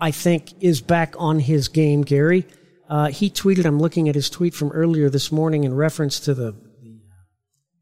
I 0.00 0.10
think, 0.10 0.62
is 0.62 0.80
back 0.80 1.14
on 1.18 1.40
his 1.40 1.68
game, 1.68 2.02
Gary. 2.02 2.46
Uh, 2.88 3.08
he 3.08 3.30
tweeted, 3.30 3.64
I'm 3.64 3.80
looking 3.80 4.08
at 4.08 4.14
his 4.14 4.30
tweet 4.30 4.54
from 4.54 4.70
earlier 4.72 5.10
this 5.10 5.32
morning 5.32 5.64
in 5.64 5.74
reference 5.74 6.20
to 6.20 6.34
the, 6.34 6.54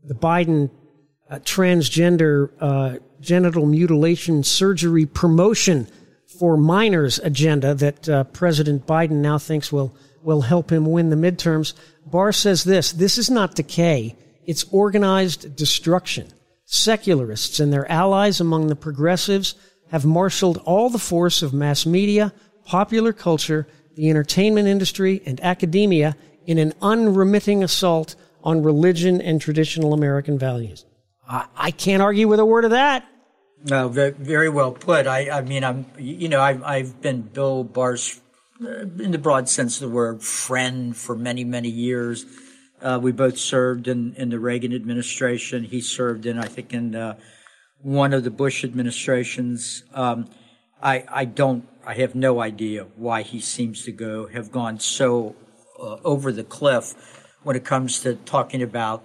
the 0.04 0.14
Biden 0.14 0.70
uh, 1.28 1.38
transgender 1.40 2.50
uh, 2.60 2.98
genital 3.20 3.66
mutilation 3.66 4.42
surgery 4.42 5.06
promotion 5.06 5.88
for 6.38 6.56
minors 6.56 7.18
agenda 7.18 7.74
that 7.74 8.08
uh, 8.08 8.24
President 8.24 8.86
Biden 8.86 9.22
now 9.22 9.38
thinks 9.38 9.72
will, 9.72 9.94
will 10.22 10.42
help 10.42 10.70
him 10.70 10.86
win 10.86 11.10
the 11.10 11.16
midterms. 11.16 11.74
Barr 12.06 12.32
says 12.32 12.64
this 12.64 12.92
this 12.92 13.18
is 13.18 13.30
not 13.30 13.54
decay, 13.54 14.16
it's 14.44 14.64
organized 14.70 15.56
destruction. 15.56 16.28
Secularists 16.64 17.60
and 17.60 17.72
their 17.72 17.90
allies 17.90 18.40
among 18.40 18.68
the 18.68 18.76
progressives 18.76 19.54
have 19.92 20.06
marshaled 20.06 20.56
all 20.64 20.88
the 20.88 20.98
force 20.98 21.42
of 21.42 21.52
mass 21.52 21.84
media, 21.84 22.32
popular 22.64 23.12
culture, 23.12 23.68
the 23.94 24.08
entertainment 24.08 24.66
industry, 24.66 25.22
and 25.26 25.38
academia 25.42 26.16
in 26.46 26.56
an 26.56 26.72
unremitting 26.80 27.62
assault 27.62 28.16
on 28.42 28.62
religion 28.62 29.20
and 29.20 29.38
traditional 29.40 29.92
American 29.92 30.38
values. 30.38 30.86
I, 31.28 31.46
I 31.54 31.70
can't 31.70 32.02
argue 32.02 32.26
with 32.26 32.40
a 32.40 32.44
word 32.44 32.64
of 32.64 32.70
that. 32.70 33.06
No, 33.64 33.88
very, 33.88 34.48
well 34.48 34.72
put. 34.72 35.06
I, 35.06 35.30
I 35.30 35.42
mean, 35.42 35.62
I'm, 35.62 35.84
you 35.98 36.28
know, 36.30 36.40
I've, 36.40 36.64
I've 36.64 37.00
been 37.02 37.20
Bill 37.20 37.62
Barr's, 37.62 38.18
uh, 38.64 38.80
in 38.98 39.10
the 39.10 39.18
broad 39.18 39.48
sense 39.48 39.80
of 39.80 39.90
the 39.90 39.94
word, 39.94 40.22
friend 40.22 40.96
for 40.96 41.14
many, 41.14 41.44
many 41.44 41.68
years. 41.68 42.24
Uh, 42.80 42.98
we 43.00 43.12
both 43.12 43.38
served 43.38 43.86
in, 43.86 44.14
in 44.14 44.30
the 44.30 44.40
Reagan 44.40 44.72
administration. 44.72 45.64
He 45.64 45.82
served 45.82 46.24
in, 46.24 46.38
I 46.38 46.46
think, 46.46 46.72
in 46.72 46.96
uh, 46.96 47.18
one 47.82 48.12
of 48.12 48.24
the 48.24 48.30
Bush 48.30 48.64
administrations. 48.64 49.84
Um, 49.92 50.28
I, 50.82 51.04
I 51.08 51.24
don't, 51.24 51.68
I 51.86 51.94
have 51.94 52.14
no 52.14 52.40
idea 52.40 52.86
why 52.96 53.22
he 53.22 53.40
seems 53.40 53.84
to 53.84 53.92
go, 53.92 54.26
have 54.28 54.50
gone 54.50 54.78
so 54.80 55.36
uh, 55.78 55.96
over 56.04 56.32
the 56.32 56.44
cliff 56.44 56.94
when 57.42 57.56
it 57.56 57.64
comes 57.64 58.00
to 58.00 58.14
talking 58.14 58.62
about 58.62 59.04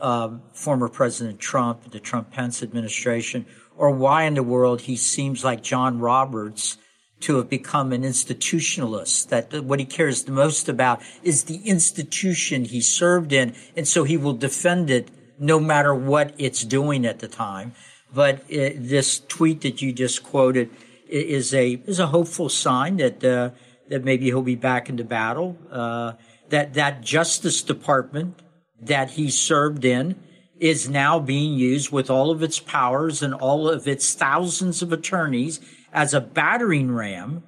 um, 0.00 0.42
former 0.52 0.88
President 0.88 1.38
Trump, 1.38 1.90
the 1.90 2.00
Trump 2.00 2.30
Pence 2.30 2.62
administration, 2.62 3.46
or 3.76 3.90
why 3.90 4.24
in 4.24 4.34
the 4.34 4.42
world 4.42 4.82
he 4.82 4.96
seems 4.96 5.44
like 5.44 5.62
John 5.62 5.98
Roberts 5.98 6.78
to 7.20 7.36
have 7.36 7.48
become 7.48 7.92
an 7.92 8.02
institutionalist, 8.02 9.28
that 9.28 9.64
what 9.64 9.78
he 9.78 9.86
cares 9.86 10.24
the 10.24 10.32
most 10.32 10.68
about 10.68 11.00
is 11.22 11.44
the 11.44 11.56
institution 11.66 12.64
he 12.64 12.80
served 12.80 13.32
in. 13.32 13.54
And 13.76 13.88
so 13.88 14.04
he 14.04 14.16
will 14.16 14.34
defend 14.34 14.90
it 14.90 15.10
no 15.38 15.58
matter 15.58 15.94
what 15.94 16.34
it's 16.38 16.64
doing 16.64 17.06
at 17.06 17.20
the 17.20 17.28
time. 17.28 17.72
But 18.14 18.44
it, 18.48 18.88
this 18.88 19.20
tweet 19.20 19.62
that 19.62 19.82
you 19.82 19.92
just 19.92 20.22
quoted 20.22 20.70
is 21.08 21.52
a, 21.52 21.72
is 21.86 21.98
a 21.98 22.06
hopeful 22.06 22.48
sign 22.48 22.96
that, 22.98 23.24
uh, 23.24 23.50
that 23.88 24.04
maybe 24.04 24.26
he'll 24.26 24.42
be 24.42 24.54
back 24.54 24.88
into 24.88 25.04
battle. 25.04 25.58
Uh, 25.70 26.12
that, 26.50 26.74
that 26.74 27.00
Justice 27.00 27.62
Department 27.62 28.40
that 28.80 29.10
he 29.12 29.30
served 29.30 29.84
in 29.84 30.16
is 30.58 30.88
now 30.88 31.18
being 31.18 31.54
used 31.54 31.90
with 31.90 32.10
all 32.10 32.30
of 32.30 32.42
its 32.42 32.60
powers 32.60 33.22
and 33.22 33.34
all 33.34 33.68
of 33.68 33.88
its 33.88 34.14
thousands 34.14 34.82
of 34.82 34.92
attorneys 34.92 35.60
as 35.92 36.14
a 36.14 36.20
battering 36.20 36.92
ram 36.92 37.42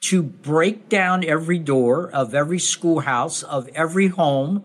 to 0.00 0.22
break 0.22 0.88
down 0.88 1.24
every 1.24 1.58
door 1.58 2.10
of 2.10 2.34
every 2.34 2.58
schoolhouse, 2.58 3.42
of 3.42 3.68
every 3.74 4.08
home, 4.08 4.64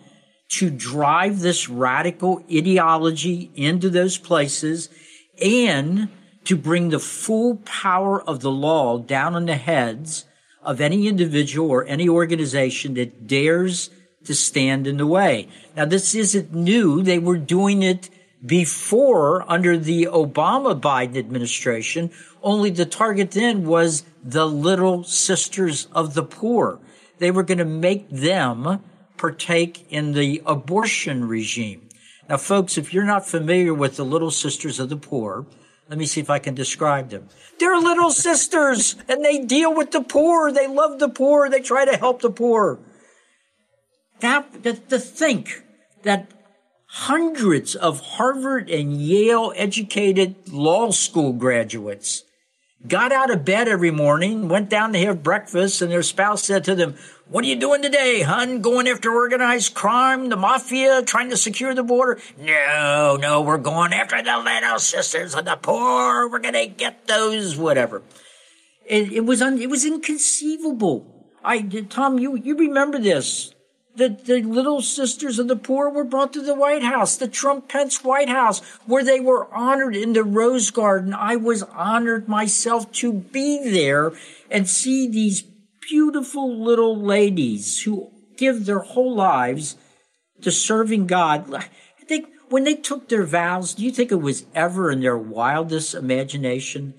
to 0.49 0.69
drive 0.69 1.39
this 1.39 1.69
radical 1.69 2.43
ideology 2.51 3.49
into 3.55 3.89
those 3.89 4.17
places 4.17 4.89
and 5.41 6.09
to 6.45 6.55
bring 6.55 6.89
the 6.89 6.99
full 6.99 7.57
power 7.57 8.21
of 8.21 8.39
the 8.39 8.51
law 8.51 8.97
down 8.97 9.35
on 9.35 9.45
the 9.45 9.55
heads 9.55 10.25
of 10.63 10.81
any 10.81 11.07
individual 11.07 11.69
or 11.69 11.85
any 11.85 12.09
organization 12.09 12.95
that 12.95 13.27
dares 13.27 13.89
to 14.25 14.33
stand 14.33 14.87
in 14.87 14.97
the 14.97 15.07
way. 15.07 15.47
Now, 15.75 15.85
this 15.85 16.13
isn't 16.15 16.53
new. 16.53 17.01
They 17.01 17.19
were 17.19 17.37
doing 17.37 17.83
it 17.83 18.09
before 18.45 19.49
under 19.49 19.77
the 19.77 20.05
Obama 20.11 20.79
Biden 20.79 21.17
administration, 21.17 22.11
only 22.41 22.71
the 22.71 22.85
target 22.85 23.31
then 23.31 23.65
was 23.65 24.03
the 24.23 24.47
little 24.47 25.03
sisters 25.03 25.87
of 25.93 26.15
the 26.15 26.23
poor. 26.23 26.79
They 27.19 27.29
were 27.29 27.43
going 27.43 27.59
to 27.59 27.65
make 27.65 28.09
them 28.09 28.83
partake 29.17 29.85
in 29.91 30.13
the 30.13 30.41
abortion 30.45 31.27
regime. 31.27 31.87
Now, 32.31 32.37
folks, 32.37 32.77
if 32.77 32.93
you're 32.93 33.03
not 33.03 33.27
familiar 33.27 33.73
with 33.73 33.97
the 33.97 34.05
little 34.05 34.31
sisters 34.31 34.79
of 34.79 34.87
the 34.87 34.95
poor, 34.95 35.45
let 35.89 35.99
me 35.99 36.05
see 36.05 36.21
if 36.21 36.29
I 36.29 36.39
can 36.39 36.55
describe 36.55 37.09
them. 37.09 37.27
They're 37.59 37.77
little 37.77 38.09
sisters 38.09 38.95
and 39.09 39.25
they 39.25 39.39
deal 39.39 39.75
with 39.75 39.91
the 39.91 39.99
poor. 39.99 40.49
They 40.49 40.65
love 40.65 40.99
the 40.99 41.09
poor. 41.09 41.49
They 41.49 41.59
try 41.59 41.83
to 41.83 41.97
help 41.97 42.21
the 42.21 42.29
poor. 42.29 42.79
That, 44.21 44.63
to, 44.63 44.75
to 44.75 44.97
think 44.97 45.61
that 46.03 46.31
hundreds 46.85 47.75
of 47.75 47.99
Harvard 47.99 48.69
and 48.69 48.93
Yale 49.01 49.51
educated 49.57 50.53
law 50.53 50.91
school 50.91 51.33
graduates 51.33 52.23
got 52.87 53.11
out 53.11 53.29
of 53.29 53.45
bed 53.45 53.67
every 53.67 53.91
morning, 53.91 54.47
went 54.47 54.69
down 54.69 54.93
to 54.93 54.99
have 54.99 55.23
breakfast, 55.23 55.81
and 55.81 55.91
their 55.91 56.03
spouse 56.03 56.43
said 56.43 56.63
to 56.65 56.75
them, 56.75 56.95
What 57.27 57.43
are 57.43 57.47
you 57.47 57.55
doing 57.55 57.81
today, 57.81 58.21
hun? 58.21 58.61
Going 58.61 58.87
after 58.87 59.11
organized 59.11 59.73
crime, 59.73 60.29
the 60.29 60.35
mafia, 60.35 61.01
trying 61.03 61.29
to 61.29 61.37
secure 61.37 61.73
the 61.73 61.83
border? 61.83 62.19
No, 62.37 63.17
no, 63.19 63.41
we're 63.41 63.57
going 63.57 63.93
after 63.93 64.21
the 64.21 64.37
little 64.37 64.79
sisters 64.79 65.35
of 65.35 65.45
the 65.45 65.55
poor. 65.55 66.29
We're 66.29 66.39
going 66.39 66.53
to 66.53 66.67
get 66.67 67.07
those, 67.07 67.55
whatever. 67.55 68.01
It, 68.85 69.11
it 69.11 69.25
was 69.25 69.41
un, 69.41 69.61
it 69.61 69.69
was 69.69 69.85
inconceivable. 69.85 71.07
I 71.43 71.61
Tom, 71.61 72.19
you 72.19 72.35
you 72.35 72.55
remember 72.55 72.99
this? 72.99 73.53
The, 73.95 74.09
the 74.09 74.41
little 74.41 74.81
sisters 74.81 75.37
of 75.37 75.47
the 75.47 75.55
poor 75.55 75.89
were 75.89 76.05
brought 76.05 76.31
to 76.33 76.41
the 76.41 76.55
White 76.55 76.83
House, 76.83 77.17
the 77.17 77.27
Trump 77.27 77.67
Pence 77.67 78.03
White 78.03 78.29
House, 78.29 78.59
where 78.85 79.03
they 79.03 79.19
were 79.19 79.53
honored 79.53 79.95
in 79.95 80.13
the 80.13 80.23
Rose 80.23 80.71
Garden. 80.71 81.13
I 81.13 81.35
was 81.35 81.63
honored 81.63 82.27
myself 82.27 82.91
to 82.93 83.11
be 83.11 83.69
there 83.69 84.13
and 84.49 84.67
see 84.67 85.09
these 85.09 85.43
beautiful 85.81 86.63
little 86.63 86.97
ladies 86.97 87.81
who 87.81 88.11
give 88.37 88.65
their 88.65 88.79
whole 88.79 89.13
lives 89.13 89.75
to 90.41 90.51
serving 90.51 91.07
God. 91.07 91.53
I 91.53 91.67
think 92.05 92.29
when 92.49 92.63
they 92.63 92.75
took 92.75 93.09
their 93.09 93.25
vows, 93.25 93.73
do 93.73 93.83
you 93.83 93.91
think 93.91 94.11
it 94.11 94.15
was 94.15 94.45
ever 94.55 94.89
in 94.89 95.01
their 95.01 95.17
wildest 95.17 95.93
imagination 95.93 96.93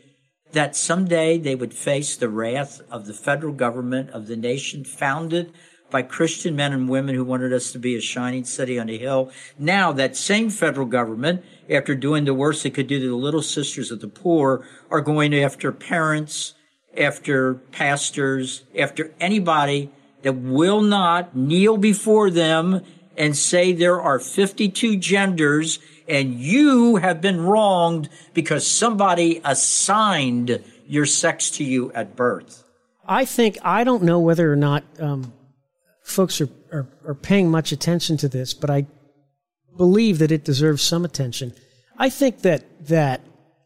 that 0.53 0.77
someday 0.77 1.39
they 1.39 1.55
would 1.55 1.75
face 1.75 2.17
the 2.17 2.29
wrath 2.29 2.81
of 2.91 3.07
the 3.07 3.15
federal 3.15 3.55
government 3.55 4.11
of 4.11 4.27
the 4.27 4.37
nation 4.37 4.85
founded 4.85 5.53
by 5.93 6.03
Christian 6.03 6.57
men 6.57 6.73
and 6.73 6.89
women 6.89 7.15
who 7.15 7.25
wanted 7.25 7.53
us 7.53 7.71
to 7.71 7.79
be 7.79 7.95
a 7.95 8.01
shining 8.01 8.45
city 8.45 8.79
on 8.79 8.89
a 8.89 8.99
hill. 8.99 9.31
Now 9.59 9.93
that 9.93 10.17
same 10.17 10.51
federal 10.51 10.87
government, 10.87 11.45
after 11.71 11.95
doing 11.95 12.25
the 12.25 12.35
worst 12.35 12.67
it 12.67 12.71
could 12.71 12.89
do 12.89 12.99
to 12.99 13.09
the 13.09 13.15
little 13.15 13.43
sisters 13.43 13.93
of 13.93 14.01
the 14.01 14.09
poor, 14.09 14.67
are 14.91 15.01
going 15.01 15.35
after 15.35 15.71
parents, 15.71 16.55
after 16.99 17.55
pastors, 17.55 18.65
after 18.77 19.15
anybody 19.21 19.91
that 20.23 20.35
will 20.35 20.81
not 20.81 21.37
kneel 21.37 21.77
before 21.77 22.31
them 22.31 22.83
and 23.17 23.37
say 23.37 23.73
there 23.73 24.01
are 24.01 24.19
52 24.19 24.97
genders 24.97 25.79
and 26.09 26.35
you 26.35 26.97
have 26.97 27.21
been 27.21 27.41
wronged 27.41 28.09
because 28.35 28.67
somebody 28.67 29.41
assigned 29.45 30.63
your 30.87 31.07
sex 31.07 31.51
to 31.53 31.65
you 31.65 31.93
at 31.93 32.17
birth. 32.17 32.65
I 33.07 33.25
think 33.25 33.59
I 33.63 33.85
don't 33.85 34.03
know 34.03 34.21
whether 34.21 34.53
or 34.53 34.57
not 34.57 34.85
um, 35.01 35.33
folks 36.12 36.40
are, 36.40 36.49
are, 36.73 36.88
are 37.07 37.14
paying 37.14 37.50
much 37.50 37.73
attention 37.73 38.16
to 38.19 38.28
this, 38.28 38.54
but 38.54 38.71
I 38.71 38.87
believe 39.76 40.19
that 40.19 40.31
it 40.31 40.45
deserves 40.45 40.83
some 40.83 41.04
attention. 41.04 41.52
I 41.99 42.11
think 42.11 42.42
that 42.42 42.87
that 42.88 43.21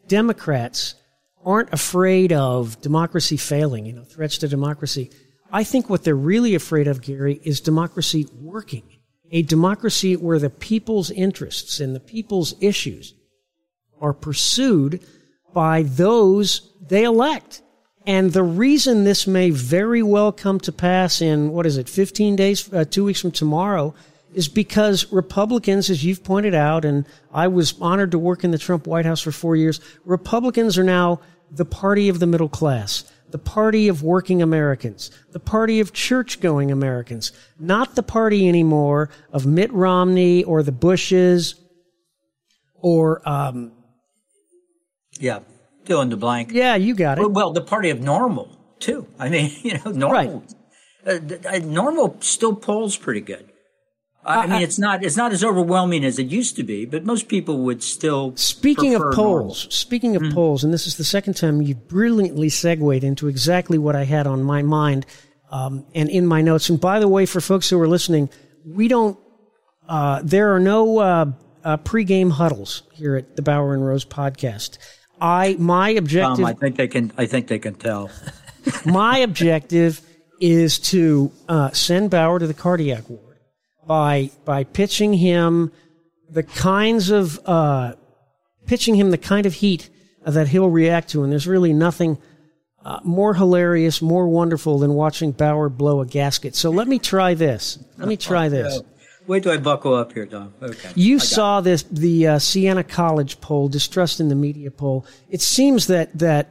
Democrats 0.08 0.94
aren't 1.44 1.72
afraid 1.72 2.32
of 2.32 2.80
democracy 2.80 3.36
failing, 3.36 3.86
you 3.86 3.92
know, 3.92 4.04
threats 4.04 4.38
to 4.38 4.48
democracy. 4.48 5.10
I 5.52 5.64
think 5.64 5.88
what 5.88 6.04
they're 6.04 6.14
really 6.14 6.54
afraid 6.54 6.88
of, 6.88 7.02
Gary, 7.02 7.40
is 7.44 7.60
democracy 7.60 8.26
working. 8.40 8.82
A 9.30 9.42
democracy 9.42 10.16
where 10.16 10.38
the 10.38 10.50
people's 10.50 11.10
interests 11.10 11.80
and 11.80 11.94
the 11.94 12.00
people's 12.00 12.54
issues 12.60 13.14
are 14.00 14.12
pursued 14.12 15.04
by 15.52 15.82
those 15.82 16.72
they 16.88 17.04
elect. 17.04 17.62
And 18.06 18.32
the 18.32 18.44
reason 18.44 19.02
this 19.02 19.26
may 19.26 19.50
very 19.50 20.02
well 20.02 20.30
come 20.30 20.60
to 20.60 20.72
pass 20.72 21.20
in, 21.20 21.50
what 21.50 21.66
is 21.66 21.76
it, 21.76 21.88
15 21.88 22.36
days, 22.36 22.72
uh, 22.72 22.84
two 22.84 23.04
weeks 23.04 23.20
from 23.20 23.32
tomorrow, 23.32 23.94
is 24.32 24.48
because 24.48 25.10
Republicans, 25.12 25.90
as 25.90 26.04
you've 26.04 26.22
pointed 26.22 26.54
out, 26.54 26.84
and 26.84 27.04
I 27.32 27.48
was 27.48 27.74
honored 27.80 28.12
to 28.12 28.18
work 28.18 28.44
in 28.44 28.52
the 28.52 28.58
Trump 28.58 28.86
White 28.86 29.06
House 29.06 29.20
for 29.20 29.32
four 29.32 29.56
years, 29.56 29.80
Republicans 30.04 30.78
are 30.78 30.84
now 30.84 31.20
the 31.50 31.64
party 31.64 32.08
of 32.08 32.20
the 32.20 32.26
middle 32.26 32.48
class, 32.48 33.10
the 33.30 33.38
party 33.38 33.88
of 33.88 34.04
working 34.04 34.40
Americans, 34.40 35.10
the 35.32 35.40
party 35.40 35.80
of 35.80 35.92
church 35.92 36.40
going 36.40 36.70
Americans, 36.70 37.32
not 37.58 37.96
the 37.96 38.02
party 38.02 38.48
anymore 38.48 39.10
of 39.32 39.46
Mitt 39.46 39.72
Romney 39.72 40.44
or 40.44 40.62
the 40.62 40.72
Bushes 40.72 41.56
or, 42.74 43.26
um, 43.28 43.72
yeah, 45.18 45.40
fill 45.86 46.00
in 46.02 46.10
the 46.10 46.16
blank. 46.16 46.50
Yeah, 46.52 46.76
you 46.76 46.94
got 46.94 47.18
it. 47.18 47.22
Well, 47.22 47.30
well 47.30 47.52
the 47.52 47.62
party 47.62 47.90
of 47.90 48.00
normal 48.00 48.56
too. 48.78 49.06
I 49.18 49.28
mean, 49.28 49.52
you 49.62 49.78
know, 49.78 49.90
normal. 49.90 50.44
Right. 51.06 51.46
Uh, 51.46 51.58
normal 51.58 52.16
still 52.20 52.54
polls 52.54 52.96
pretty 52.96 53.20
good. 53.20 53.52
I, 54.24 54.42
I 54.42 54.46
mean, 54.48 54.62
it's 54.62 54.78
not 54.78 55.04
it's 55.04 55.16
not 55.16 55.32
as 55.32 55.44
overwhelming 55.44 56.04
as 56.04 56.18
it 56.18 56.26
used 56.26 56.56
to 56.56 56.64
be, 56.64 56.84
but 56.84 57.04
most 57.04 57.28
people 57.28 57.58
would 57.58 57.82
still. 57.82 58.34
Speaking 58.36 58.94
of 58.96 59.02
polls, 59.12 59.16
normal. 59.16 59.54
speaking 59.54 60.16
of 60.16 60.22
mm-hmm. 60.22 60.34
polls, 60.34 60.64
and 60.64 60.74
this 60.74 60.86
is 60.88 60.96
the 60.96 61.04
second 61.04 61.34
time 61.34 61.62
you 61.62 61.76
brilliantly 61.76 62.48
segued 62.48 63.04
into 63.04 63.28
exactly 63.28 63.78
what 63.78 63.94
I 63.94 64.02
had 64.02 64.26
on 64.26 64.42
my 64.42 64.62
mind 64.62 65.06
um, 65.52 65.86
and 65.94 66.10
in 66.10 66.26
my 66.26 66.40
notes. 66.40 66.68
And 66.68 66.80
by 66.80 66.98
the 66.98 67.06
way, 67.06 67.24
for 67.24 67.40
folks 67.40 67.70
who 67.70 67.80
are 67.80 67.88
listening, 67.88 68.28
we 68.64 68.88
don't. 68.88 69.16
Uh, 69.88 70.20
there 70.24 70.52
are 70.52 70.60
no 70.60 70.98
uh, 70.98 71.26
uh, 71.62 71.76
pregame 71.76 72.32
huddles 72.32 72.82
here 72.92 73.14
at 73.14 73.36
the 73.36 73.42
Bauer 73.42 73.74
and 73.74 73.86
Rose 73.86 74.04
podcast. 74.04 74.78
I 75.20 75.56
my 75.58 75.90
objective. 75.90 76.44
I 76.44 76.52
think 76.52 76.76
they 76.76 76.88
can. 76.88 77.12
I 77.16 77.26
think 77.26 77.48
they 77.48 77.58
can 77.58 77.74
tell. 77.74 78.10
my 78.84 79.18
objective 79.18 80.00
is 80.40 80.78
to 80.78 81.32
uh, 81.48 81.70
send 81.70 82.10
Bauer 82.10 82.38
to 82.38 82.46
the 82.46 82.54
cardiac 82.54 83.08
ward 83.08 83.38
by 83.86 84.30
by 84.44 84.64
pitching 84.64 85.14
him 85.14 85.72
the 86.28 86.42
kinds 86.42 87.10
of 87.10 87.40
uh, 87.46 87.94
pitching 88.66 88.94
him 88.94 89.10
the 89.10 89.18
kind 89.18 89.46
of 89.46 89.54
heat 89.54 89.88
that 90.24 90.48
he'll 90.48 90.70
react 90.70 91.10
to, 91.10 91.22
and 91.22 91.32
there's 91.32 91.46
really 91.46 91.72
nothing. 91.72 92.18
Uh, 92.84 93.00
more 93.02 93.34
hilarious, 93.34 94.00
more 94.00 94.28
wonderful 94.28 94.78
than 94.78 94.94
watching 94.94 95.32
Bauer 95.32 95.68
blow 95.68 96.02
a 96.02 96.06
gasket. 96.06 96.54
So 96.54 96.70
let 96.70 96.86
me 96.86 97.00
try 97.00 97.34
this. 97.34 97.80
Let 97.98 98.06
me 98.06 98.16
try 98.16 98.48
this. 98.48 98.80
Wait 99.26 99.42
till 99.42 99.52
I 99.52 99.56
buckle 99.56 99.94
up 99.94 100.12
here, 100.12 100.26
Tom. 100.26 100.54
Okay. 100.62 100.90
You 100.94 101.18
saw 101.18 101.60
this, 101.60 101.82
the 101.84 102.26
uh, 102.28 102.38
Siena 102.38 102.84
College 102.84 103.40
poll, 103.40 103.68
distrust 103.68 104.20
in 104.20 104.28
the 104.28 104.34
media 104.34 104.70
poll. 104.70 105.04
It 105.28 105.42
seems 105.42 105.88
that 105.88 106.16
that 106.18 106.48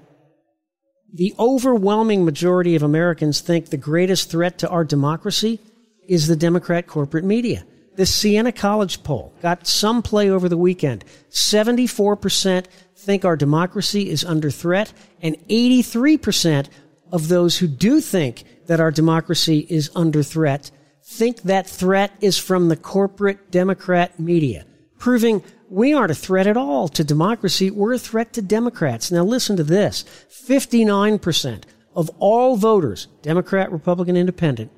the 1.14 1.34
overwhelming 1.40 2.26
majority 2.26 2.76
of 2.76 2.84
Americans 2.84 3.40
think 3.40 3.68
the 3.68 3.78
greatest 3.78 4.30
threat 4.30 4.58
to 4.60 4.70
our 4.70 4.84
democracy 4.84 5.60
is 6.08 6.28
the 6.28 6.36
Democrat 6.36 6.88
corporate 6.88 7.24
media. 7.24 7.66
The 7.96 8.06
Siena 8.06 8.52
College 8.52 9.04
poll 9.04 9.34
got 9.42 9.66
some 9.66 10.02
play 10.02 10.30
over 10.30 10.50
the 10.50 10.58
weekend. 10.58 11.06
74% 11.30 12.66
think 12.98 13.24
our 13.24 13.38
democracy 13.38 14.10
is 14.10 14.26
under 14.26 14.52
threat, 14.52 14.92
and 15.22 15.38
83% 15.48 16.68
of 17.12 17.30
those 17.30 17.60
who 17.60 17.68
do 17.68 18.02
think 18.02 18.44
that 18.66 18.82
our 18.82 18.92
democracy 18.92 19.66
is 19.70 19.90
under 19.96 20.22
threat 20.24 20.72
think 21.06 21.44
that 21.44 21.70
threat 21.70 22.12
is 22.20 22.38
from 22.38 22.68
the 22.68 22.76
corporate 22.76 23.52
Democrat 23.52 24.20
media, 24.20 24.66
proving 24.98 25.44
we 25.70 25.94
aren't 25.94 26.12
a 26.12 26.16
threat 26.16 26.48
at 26.48 26.58
all 26.58 26.88
to 26.90 27.04
democracy. 27.04 27.72
We're 27.72 27.94
a 27.94 28.00
threat 28.00 28.34
to 28.34 28.42
Democrats. 28.42 29.12
Now 29.12 29.24
listen 29.24 29.56
to 29.58 29.64
this. 29.64 30.04
59% 30.30 31.64
of 31.96 32.10
all 32.20 32.58
voters, 32.58 33.08
Democrat, 33.22 33.72
Republican, 33.72 34.18
Independent, 34.18 34.72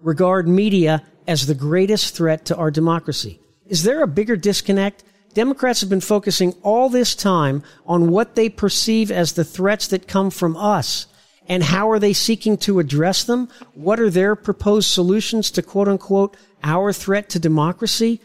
regard 0.00 0.48
media 0.48 1.02
as 1.26 1.46
the 1.46 1.54
greatest 1.54 2.14
threat 2.14 2.44
to 2.46 2.56
our 2.56 2.70
democracy. 2.70 3.40
Is 3.66 3.82
there 3.82 4.02
a 4.02 4.08
bigger 4.08 4.36
disconnect? 4.36 5.04
Democrats 5.34 5.80
have 5.80 5.90
been 5.90 6.00
focusing 6.00 6.54
all 6.62 6.88
this 6.88 7.14
time 7.14 7.62
on 7.86 8.10
what 8.10 8.34
they 8.34 8.48
perceive 8.48 9.10
as 9.10 9.32
the 9.32 9.44
threats 9.44 9.86
that 9.88 10.08
come 10.08 10.30
from 10.30 10.56
us 10.56 11.06
and 11.48 11.62
how 11.62 11.90
are 11.90 11.98
they 11.98 12.12
seeking 12.12 12.56
to 12.58 12.78
address 12.78 13.24
them? 13.24 13.48
What 13.74 13.98
are 14.00 14.10
their 14.10 14.36
proposed 14.36 14.88
solutions 14.90 15.50
to 15.52 15.62
quote 15.62 15.88
unquote 15.88 16.36
our 16.62 16.92
threat 16.92 17.28
to 17.30 17.38
democracy? 17.38 18.20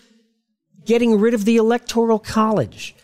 Getting 0.85 1.19
rid 1.19 1.33
of 1.33 1.43
the 1.45 1.57
electoral 1.57 2.19
college, 2.19 2.95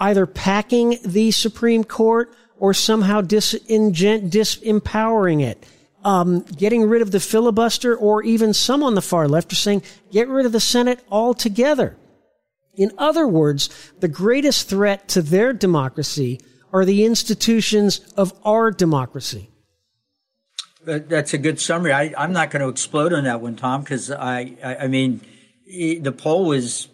either 0.00 0.26
packing 0.26 0.98
the 1.04 1.30
Supreme 1.32 1.84
Court 1.84 2.32
or 2.58 2.72
somehow 2.72 3.20
dis- 3.20 3.54
disempowering 3.68 5.42
it. 5.42 5.66
um, 6.04 6.40
getting 6.42 6.88
rid 6.88 7.02
of 7.02 7.10
the 7.10 7.20
filibuster, 7.20 7.96
or 7.96 8.22
even 8.22 8.52
some 8.52 8.82
on 8.82 8.94
the 8.94 9.02
far 9.02 9.26
left 9.26 9.52
are 9.52 9.56
saying 9.56 9.82
get 10.12 10.28
rid 10.28 10.46
of 10.46 10.52
the 10.52 10.60
Senate 10.60 11.00
altogether. 11.10 11.96
In 12.76 12.92
other 12.98 13.26
words, 13.26 13.70
the 14.00 14.08
greatest 14.08 14.68
threat 14.68 15.08
to 15.08 15.22
their 15.22 15.52
democracy 15.52 16.40
are 16.74 16.84
the 16.84 17.04
institutions 17.04 18.00
of 18.16 18.34
our 18.44 18.72
democracy. 18.72 19.48
That's 20.84 21.32
a 21.32 21.38
good 21.38 21.60
summary. 21.60 21.92
I, 21.92 22.12
am 22.22 22.32
not 22.32 22.50
going 22.50 22.60
to 22.60 22.68
explode 22.68 23.12
on 23.12 23.24
that 23.24 23.40
one, 23.40 23.54
Tom, 23.54 23.82
because 23.82 24.10
I, 24.10 24.56
I, 24.62 24.76
I, 24.76 24.88
mean, 24.88 25.22
the 25.66 26.12
poll 26.12 26.44
was, 26.44 26.88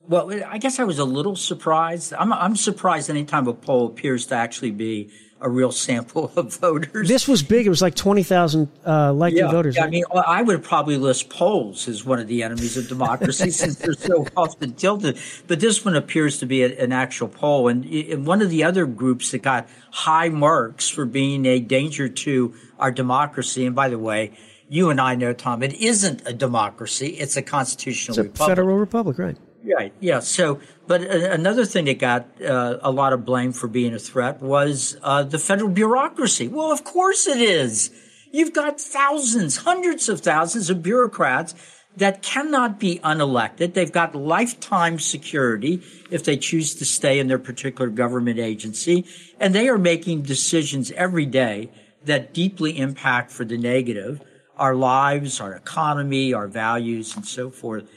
well, 0.00 0.32
I 0.32 0.56
guess 0.58 0.78
I 0.78 0.84
was 0.84 1.00
a 1.00 1.04
little 1.04 1.36
surprised. 1.36 2.14
I'm, 2.14 2.32
I'm 2.32 2.56
surprised 2.56 3.10
anytime 3.10 3.48
a 3.48 3.52
poll 3.52 3.88
appears 3.88 4.24
to 4.26 4.36
actually 4.36 4.70
be 4.70 5.10
a 5.44 5.48
real 5.48 5.70
sample 5.70 6.32
of 6.36 6.56
voters. 6.56 7.06
This 7.06 7.28
was 7.28 7.42
big. 7.42 7.66
It 7.66 7.68
was 7.68 7.82
like 7.82 7.94
20,000 7.94 8.68
uh, 8.84 9.12
likely 9.12 9.40
yeah, 9.40 9.50
voters. 9.50 9.76
Yeah, 9.76 9.82
right? 9.82 9.88
I 9.88 9.90
mean, 9.90 10.04
I 10.26 10.42
would 10.42 10.64
probably 10.64 10.96
list 10.96 11.28
polls 11.28 11.86
as 11.86 12.04
one 12.04 12.18
of 12.18 12.26
the 12.26 12.42
enemies 12.42 12.76
of 12.76 12.88
democracy 12.88 13.50
since 13.50 13.76
they're 13.76 13.92
so 13.92 14.26
often 14.36 14.72
tilted. 14.72 15.18
But 15.46 15.60
this 15.60 15.84
one 15.84 15.94
appears 15.94 16.38
to 16.38 16.46
be 16.46 16.62
a, 16.62 16.82
an 16.82 16.90
actual 16.90 17.28
poll. 17.28 17.68
And, 17.68 17.84
and 17.84 18.26
one 18.26 18.42
of 18.42 18.50
the 18.50 18.64
other 18.64 18.86
groups 18.86 19.30
that 19.30 19.42
got 19.42 19.68
high 19.92 20.30
marks 20.30 20.88
for 20.88 21.04
being 21.04 21.46
a 21.46 21.60
danger 21.60 22.08
to 22.08 22.54
our 22.78 22.90
democracy, 22.90 23.66
and 23.66 23.76
by 23.76 23.88
the 23.88 23.98
way, 23.98 24.32
you 24.68 24.90
and 24.90 25.00
I 25.00 25.14
know, 25.14 25.34
Tom, 25.34 25.62
it 25.62 25.74
isn't 25.74 26.22
a 26.26 26.32
democracy. 26.32 27.08
It's 27.08 27.36
a 27.36 27.42
constitutional 27.42 28.14
it's 28.14 28.18
a 28.18 28.22
republic. 28.22 28.50
federal 28.50 28.76
republic, 28.78 29.18
right. 29.18 29.36
Right. 29.64 29.92
Yeah. 29.98 30.20
So, 30.20 30.60
but 30.86 31.00
another 31.02 31.64
thing 31.64 31.86
that 31.86 31.98
got 31.98 32.26
uh, 32.42 32.78
a 32.82 32.90
lot 32.90 33.14
of 33.14 33.24
blame 33.24 33.52
for 33.52 33.66
being 33.66 33.94
a 33.94 33.98
threat 33.98 34.42
was 34.42 34.98
uh, 35.02 35.22
the 35.22 35.38
federal 35.38 35.70
bureaucracy. 35.70 36.48
Well, 36.48 36.70
of 36.70 36.84
course 36.84 37.26
it 37.26 37.40
is. 37.40 37.90
You've 38.30 38.52
got 38.52 38.80
thousands, 38.80 39.58
hundreds 39.58 40.08
of 40.08 40.20
thousands 40.20 40.68
of 40.68 40.82
bureaucrats 40.82 41.54
that 41.96 42.20
cannot 42.20 42.80
be 42.80 42.98
unelected. 42.98 43.74
They've 43.74 43.90
got 43.90 44.14
lifetime 44.14 44.98
security 44.98 45.82
if 46.10 46.24
they 46.24 46.36
choose 46.36 46.74
to 46.74 46.84
stay 46.84 47.18
in 47.18 47.28
their 47.28 47.38
particular 47.38 47.88
government 47.88 48.38
agency. 48.38 49.06
And 49.38 49.54
they 49.54 49.68
are 49.68 49.78
making 49.78 50.22
decisions 50.22 50.90
every 50.92 51.26
day 51.26 51.70
that 52.04 52.34
deeply 52.34 52.76
impact 52.76 53.30
for 53.30 53.44
the 53.44 53.56
negative 53.56 54.20
our 54.56 54.74
lives, 54.74 55.40
our 55.40 55.52
economy, 55.54 56.32
our 56.32 56.46
values, 56.46 57.16
and 57.16 57.26
so 57.26 57.50
forth. 57.50 57.90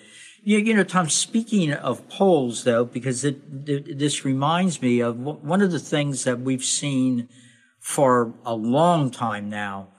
You, 0.48 0.60
you 0.60 0.74
know, 0.74 0.86
Tom, 0.86 1.10
speaking 1.10 1.74
of 1.74 2.08
polls, 2.08 2.64
though, 2.64 2.86
because 2.86 3.26
it, 3.26 3.42
it, 3.66 4.00
this 4.00 4.24
reminds 4.24 4.82
me 4.82 5.02
of 5.02 5.20
one 5.20 5.62
of 5.62 5.74
the 5.74 5.80
things 5.80 6.24
that 6.24 6.40
we've 6.40 6.64
seen 6.64 7.28
for 7.82 8.34
a 8.46 8.56
long 8.56 9.12
time 9.12 9.50
now 9.50 9.90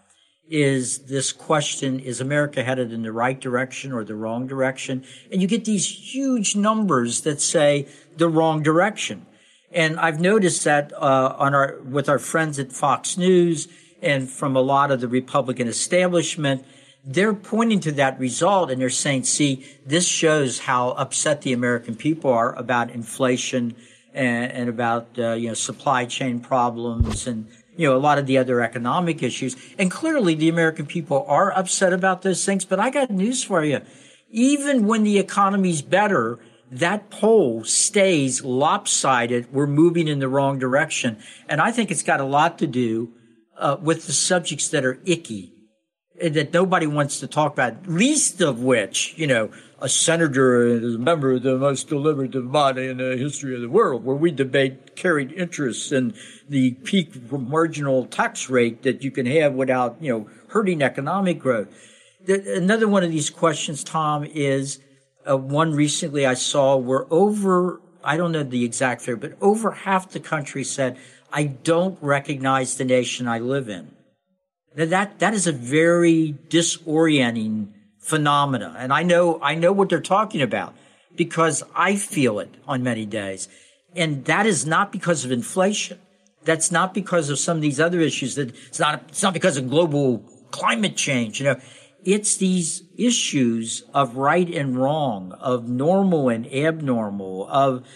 is 0.49 1.01
this 1.01 1.33
question, 1.33 2.01
is 2.01 2.23
America 2.23 2.65
headed 2.65 2.95
in 2.95 3.03
the 3.03 3.13
right 3.13 3.39
direction 3.39 3.93
or 3.93 4.05
the 4.05 4.15
wrong 4.15 4.47
direction? 4.47 5.05
And 5.31 5.43
you 5.43 5.49
get 5.49 5.67
these 5.67 6.15
huge 6.15 6.57
numbers 6.57 7.21
that 7.21 7.43
say 7.43 7.87
the 8.17 8.31
wrong 8.31 8.63
direction. 8.63 9.27
And 9.71 10.01
I've 10.01 10.19
noticed 10.19 10.65
that 10.65 10.95
uh, 10.95 11.35
on 11.37 11.55
our 11.55 11.79
with 11.83 12.09
our 12.09 12.19
friends 12.19 12.59
at 12.59 12.73
Fox 12.73 13.19
News 13.19 13.69
and 14.01 14.31
from 14.31 14.57
a 14.57 14.63
lot 14.63 14.91
of 14.91 15.03
the 15.03 15.09
Republican 15.09 15.69
establishment, 15.69 16.65
they're 17.09 17.33
pointing 17.33 17.81
to 17.81 17.93
that 17.93 18.21
result 18.21 18.71
and 18.71 18.79
they're 18.79 18.91
saying, 18.91 19.25
see, 19.25 19.65
this 19.87 20.07
shows 20.07 20.59
how 20.59 20.91
upset 20.91 21.41
the 21.41 21.55
American 21.55 21.97
people 21.97 22.31
are 22.31 22.55
about 22.55 22.91
inflation 22.91 23.75
and, 24.13 24.53
and 24.53 24.69
about, 24.69 25.09
uh, 25.19 25.33
you 25.33 25.49
know, 25.49 25.55
supply 25.55 26.05
chain 26.05 26.39
problems 26.39 27.27
and, 27.27 27.49
you 27.79 27.89
know, 27.89 27.97
a 27.97 27.99
lot 27.99 28.19
of 28.19 28.27
the 28.27 28.37
other 28.37 28.61
economic 28.61 29.23
issues. 29.23 29.57
And 29.79 29.91
clearly 29.91 30.35
the 30.35 30.51
American 30.51 30.85
people 30.85 31.25
are 31.27 31.51
upset 31.57 31.95
about 31.95 32.21
those 32.21 32.45
things. 32.45 32.67
But 32.67 32.79
I 32.79 32.91
got 32.91 33.11
news 33.11 33.43
for 33.43 33.65
you. 33.65 33.81
Even 34.31 34.87
when 34.87 35.03
the 35.03 35.19
economy's 35.19 35.81
better, 35.81 36.39
that 36.71 37.09
poll 37.09 37.65
stays 37.65 38.45
lopsided. 38.45 39.51
We're 39.51 39.67
moving 39.67 40.09
in 40.09 40.19
the 40.19 40.29
wrong 40.29 40.59
direction. 40.59 41.17
And 41.49 41.63
I 41.63 41.73
think 41.73 41.91
it's 41.91 42.03
got 42.03 42.21
a 42.21 42.25
lot 42.25 42.59
to 42.59 42.67
do 42.67 43.15
uh, 43.57 43.79
with 43.81 44.07
the 44.07 44.13
subjects 44.13 44.69
that 44.69 44.85
are 44.85 45.01
icky 45.07 45.55
that 46.21 46.53
nobody 46.53 46.87
wants 46.87 47.21
to 47.21 47.27
talk 47.27 47.53
about, 47.53 47.87
least 47.87 48.41
of 48.41 48.61
which, 48.61 49.15
you 49.17 49.27
know, 49.27 49.51
a 49.81 49.89
senator 49.89 50.67
is 50.67 50.97
a 50.97 50.99
member 50.99 51.33
of 51.33 51.43
the 51.43 51.57
most 51.57 51.89
deliberative 51.89 52.51
body 52.51 52.89
in 52.89 52.97
the 52.97 53.17
history 53.17 53.55
of 53.55 53.61
the 53.61 53.69
world, 53.69 54.05
where 54.05 54.17
we 54.17 54.31
debate 54.33 54.97
carried 54.97 55.31
interests 55.33 55.93
and 55.93 56.15
the 56.49 56.73
peak 56.73 57.31
marginal 57.31 58.05
tax 58.07 58.51
rate 58.51 58.83
that 58.83 59.05
you 59.05 59.11
can 59.11 59.27
have 59.27 59.55
without, 59.55 59.97
you 60.01 60.13
know, 60.13 60.29
hurting 60.49 60.83
economic 60.83 61.39
growth. 61.39 61.69
The, 62.25 62.57
another 62.57 62.89
one 62.89 63.05
of 63.05 63.11
these 63.11 63.31
questions, 63.31 63.85
Tom, 63.85 64.25
is 64.25 64.81
uh, 65.29 65.37
one 65.37 65.73
recently 65.73 66.27
I 66.27 66.35
saw 66.35 66.77
where 66.77 67.07
over, 67.13 67.81
I 68.03 68.17
don't 68.17 68.33
know 68.33 68.43
the 68.43 68.65
exact 68.65 69.03
figure, 69.03 69.17
but 69.17 69.37
over 69.41 69.71
half 69.71 70.11
the 70.11 70.21
country 70.21 70.65
said, 70.65 70.99
I 71.33 71.45
don't 71.45 71.99
recognize 72.03 72.77
the 72.77 72.85
nation 72.85 73.29
I 73.29 73.39
live 73.39 73.69
in. 73.69 73.93
That, 74.75 75.19
that 75.19 75.35
is 75.35 75.47
a 75.47 75.53
very 75.53 76.37
disorienting 76.49 77.69
phenomena. 77.99 78.75
And 78.79 78.93
I 78.93 79.03
know, 79.03 79.39
I 79.43 79.55
know 79.55 79.73
what 79.73 79.89
they're 79.89 80.01
talking 80.01 80.41
about 80.43 80.75
because 81.17 81.63
I 81.75 81.97
feel 81.97 82.39
it 82.39 82.55
on 82.67 82.83
many 82.83 83.05
days. 83.05 83.49
And 83.95 84.25
that 84.27 84.47
is 84.47 84.67
not 84.67 84.93
because 84.93 85.25
of 85.25 85.33
inflation. 85.33 85.99
That's 86.45 86.71
not 86.71 86.95
because 86.95 87.29
of 87.31 87.39
some 87.39 87.57
of 87.57 87.63
these 87.63 87.81
other 87.81 88.01
issues 88.01 88.37
that 88.37 88.55
it's 88.69 88.79
not, 88.79 89.03
it's 89.09 89.23
not 89.23 89.35
because 89.35 89.57
of 89.57 89.69
global 89.69 90.19
climate 90.51 90.97
change. 90.97 91.41
You 91.41 91.47
know, 91.47 91.61
it's 92.05 92.37
these 92.37 92.85
issues 92.97 93.83
of 93.93 94.17
right 94.17 94.49
and 94.49 94.77
wrong, 94.77 95.33
of 95.33 95.69
normal 95.69 96.29
and 96.29 96.47
abnormal, 96.47 97.49
of 97.51 97.87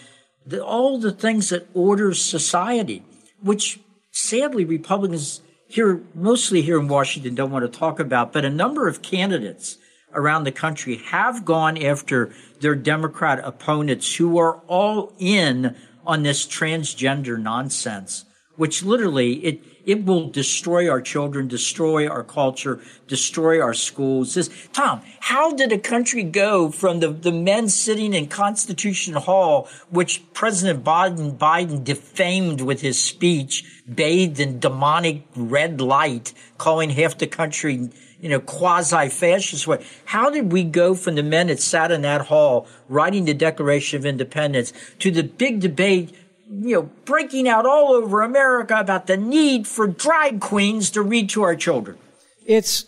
the, 0.45 0.63
all 0.63 0.99
the 0.99 1.13
things 1.13 1.51
that 1.51 1.69
order 1.73 2.13
society, 2.13 3.05
which 3.41 3.81
sadly 4.11 4.65
Republicans 4.65 5.41
here, 5.73 6.03
mostly 6.15 6.61
here 6.61 6.79
in 6.79 6.87
Washington, 6.87 7.35
don't 7.35 7.51
want 7.51 7.71
to 7.71 7.79
talk 7.79 7.99
about, 7.99 8.33
but 8.33 8.45
a 8.45 8.51
number 8.51 8.89
of 8.89 9.01
candidates 9.01 9.79
around 10.13 10.45
the 10.45 10.53
country 10.53 10.97
have 10.97 11.47
gone 11.47 11.83
after 11.83 12.31
their 12.61 12.75
Democrat 12.75 13.41
opponents 13.43 14.17
who 14.17 14.39
are 14.39 14.57
all 14.67 15.15
in 15.19 15.75
on 16.07 16.23
this 16.23 16.47
transgender 16.47 17.41
nonsense, 17.41 18.27
which 18.57 18.83
literally 18.83 19.35
it 19.45 19.65
it 19.85 20.05
will 20.05 20.29
destroy 20.29 20.89
our 20.89 21.01
children, 21.01 21.49
destroy 21.49 22.09
our 22.09 22.23
culture, 22.23 22.81
destroy 23.09 23.61
our 23.61 23.75
schools. 23.75 24.35
This, 24.35 24.49
Tom, 24.73 25.03
how 25.21 25.53
did 25.53 25.73
a 25.73 25.79
country 25.79 26.23
go 26.23 26.71
from 26.71 27.01
the, 27.01 27.09
the 27.09 27.33
men 27.33 27.69
sitting 27.69 28.15
in 28.15 28.29
Constitution 28.29 29.15
Hall, 29.15 29.69
which 29.91 30.23
President 30.35 30.85
Biden, 30.85 31.37
Biden 31.37 31.83
defamed 31.83 32.61
with 32.61 32.81
his 32.81 32.97
speech, 32.97 33.83
bathed 33.93 34.39
in 34.39 34.61
demonic 34.61 35.25
red 35.35 35.81
light, 35.81 36.33
calling 36.59 36.91
half 36.91 37.19
the 37.19 37.27
country 37.27 37.91
you 38.21 38.29
know, 38.29 38.39
quasi-fascist 38.39 39.67
way. 39.67 39.85
How 40.05 40.31
did 40.31 40.53
we 40.53 40.63
go 40.63 40.95
from 40.95 41.17
the 41.17 41.25
men 41.25 41.49
that 41.49 41.59
sat 41.59 41.91
in 41.91 42.03
that 42.03 42.27
hall 42.27 42.69
writing 42.89 43.25
the 43.25 43.35
Declaration 43.35 43.99
of 43.99 44.07
Independence 44.07 44.73
to 45.01 45.11
the 45.11 45.25
big 45.25 45.59
debate 45.59 46.15
you 46.61 46.75
know, 46.75 46.83
breaking 47.07 47.49
out 47.49 47.65
all 47.65 47.93
over 47.93 48.21
America 48.21 48.79
about 48.79 49.07
the 49.07 49.17
need 49.17 49.67
for 49.67 49.87
drag 49.87 50.41
queens 50.41 50.91
to 50.91 51.01
read 51.01 51.31
to 51.31 51.43
our 51.43 51.57
children. 51.57 51.97
It's 52.45 52.85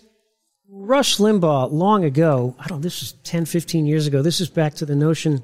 Rush 0.68 1.16
Limbaugh 1.16 1.72
long 1.72 2.04
ago. 2.04 2.54
I 2.58 2.66
don't 2.66 2.82
this 2.82 3.02
is 3.02 3.12
10, 3.24 3.46
15 3.46 3.86
years 3.86 4.06
ago. 4.06 4.20
This 4.20 4.40
is 4.40 4.50
back 4.50 4.74
to 4.74 4.86
the 4.86 4.94
notion 4.94 5.42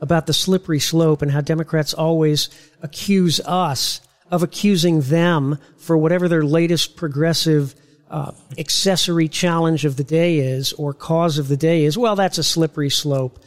about 0.00 0.26
the 0.26 0.32
slippery 0.32 0.80
slope 0.80 1.22
and 1.22 1.30
how 1.30 1.40
Democrats 1.40 1.94
always 1.94 2.48
accuse 2.82 3.38
us 3.40 4.00
of 4.30 4.42
accusing 4.42 5.02
them 5.02 5.58
for 5.76 5.96
whatever 5.96 6.26
their 6.26 6.44
latest 6.44 6.96
progressive 6.96 7.76
uh, 8.10 8.32
accessory 8.58 9.28
challenge 9.28 9.84
of 9.84 9.96
the 9.96 10.04
day 10.04 10.38
is 10.38 10.72
or 10.72 10.92
cause 10.92 11.38
of 11.38 11.46
the 11.46 11.56
day 11.56 11.84
is. 11.84 11.96
Well, 11.96 12.16
that's 12.16 12.38
a 12.38 12.42
slippery 12.42 12.90
slope 12.90 13.38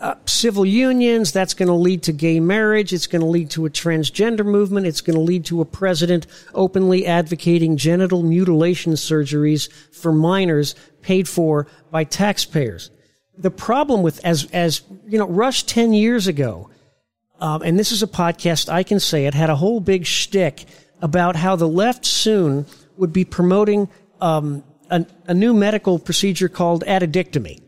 uh, 0.00 0.14
civil 0.26 0.64
unions. 0.64 1.32
That's 1.32 1.54
going 1.54 1.68
to 1.68 1.74
lead 1.74 2.04
to 2.04 2.12
gay 2.12 2.40
marriage. 2.40 2.92
It's 2.92 3.06
going 3.06 3.22
to 3.22 3.26
lead 3.26 3.50
to 3.50 3.66
a 3.66 3.70
transgender 3.70 4.44
movement. 4.44 4.86
It's 4.86 5.00
going 5.00 5.16
to 5.16 5.22
lead 5.22 5.44
to 5.46 5.60
a 5.60 5.64
president 5.64 6.26
openly 6.54 7.06
advocating 7.06 7.76
genital 7.76 8.22
mutilation 8.22 8.92
surgeries 8.92 9.70
for 9.92 10.12
minors 10.12 10.74
paid 11.00 11.28
for 11.28 11.66
by 11.90 12.04
taxpayers. 12.04 12.90
The 13.36 13.50
problem 13.50 14.02
with, 14.02 14.24
as, 14.24 14.48
as, 14.52 14.82
you 15.06 15.18
know, 15.18 15.26
Rush 15.26 15.64
10 15.64 15.92
years 15.94 16.26
ago, 16.26 16.70
um, 17.40 17.62
and 17.62 17.78
this 17.78 17.90
is 17.90 18.02
a 18.02 18.06
podcast, 18.06 18.68
I 18.68 18.82
can 18.84 19.00
say 19.00 19.26
it, 19.26 19.34
had 19.34 19.50
a 19.50 19.56
whole 19.56 19.80
big 19.80 20.06
shtick 20.06 20.66
about 21.00 21.34
how 21.34 21.56
the 21.56 21.66
left 21.66 22.06
soon 22.06 22.66
would 22.96 23.12
be 23.12 23.24
promoting 23.24 23.88
um, 24.20 24.62
a, 24.90 25.04
a 25.26 25.34
new 25.34 25.52
medical 25.52 25.98
procedure 25.98 26.48
called 26.48 26.84
addictomy 26.84 27.60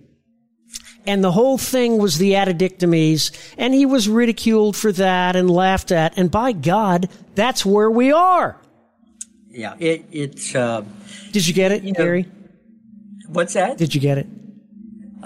and 1.07 1.23
the 1.23 1.33
whole 1.33 1.59
thing 1.59 1.99
was 1.99 2.19
the 2.19 2.33
addictomies, 2.33 3.31
and 3.59 3.75
he 3.75 3.87
was 3.87 4.09
ridiculed 4.09 4.77
for 4.77 4.93
that 4.93 5.37
and 5.37 5.51
laughed 5.51 5.93
at. 5.93 6.17
And 6.19 6.31
by 6.31 6.53
God, 6.53 7.09
that's 7.35 7.65
where 7.67 7.91
we 7.91 8.13
are. 8.13 8.57
yeah. 9.51 9.75
It 9.79 10.07
it's. 10.13 10.55
Uh, 10.55 10.83
Did 11.33 11.47
you 11.47 11.55
get 11.55 11.73
it, 11.73 11.83
You 11.83 11.93
know- 11.93 12.05
Gary? 12.05 12.29
what's 13.29 13.55
that? 13.55 13.77
Did 13.79 13.95
you 13.95 14.01
get 14.01 14.19
it? 14.19 14.27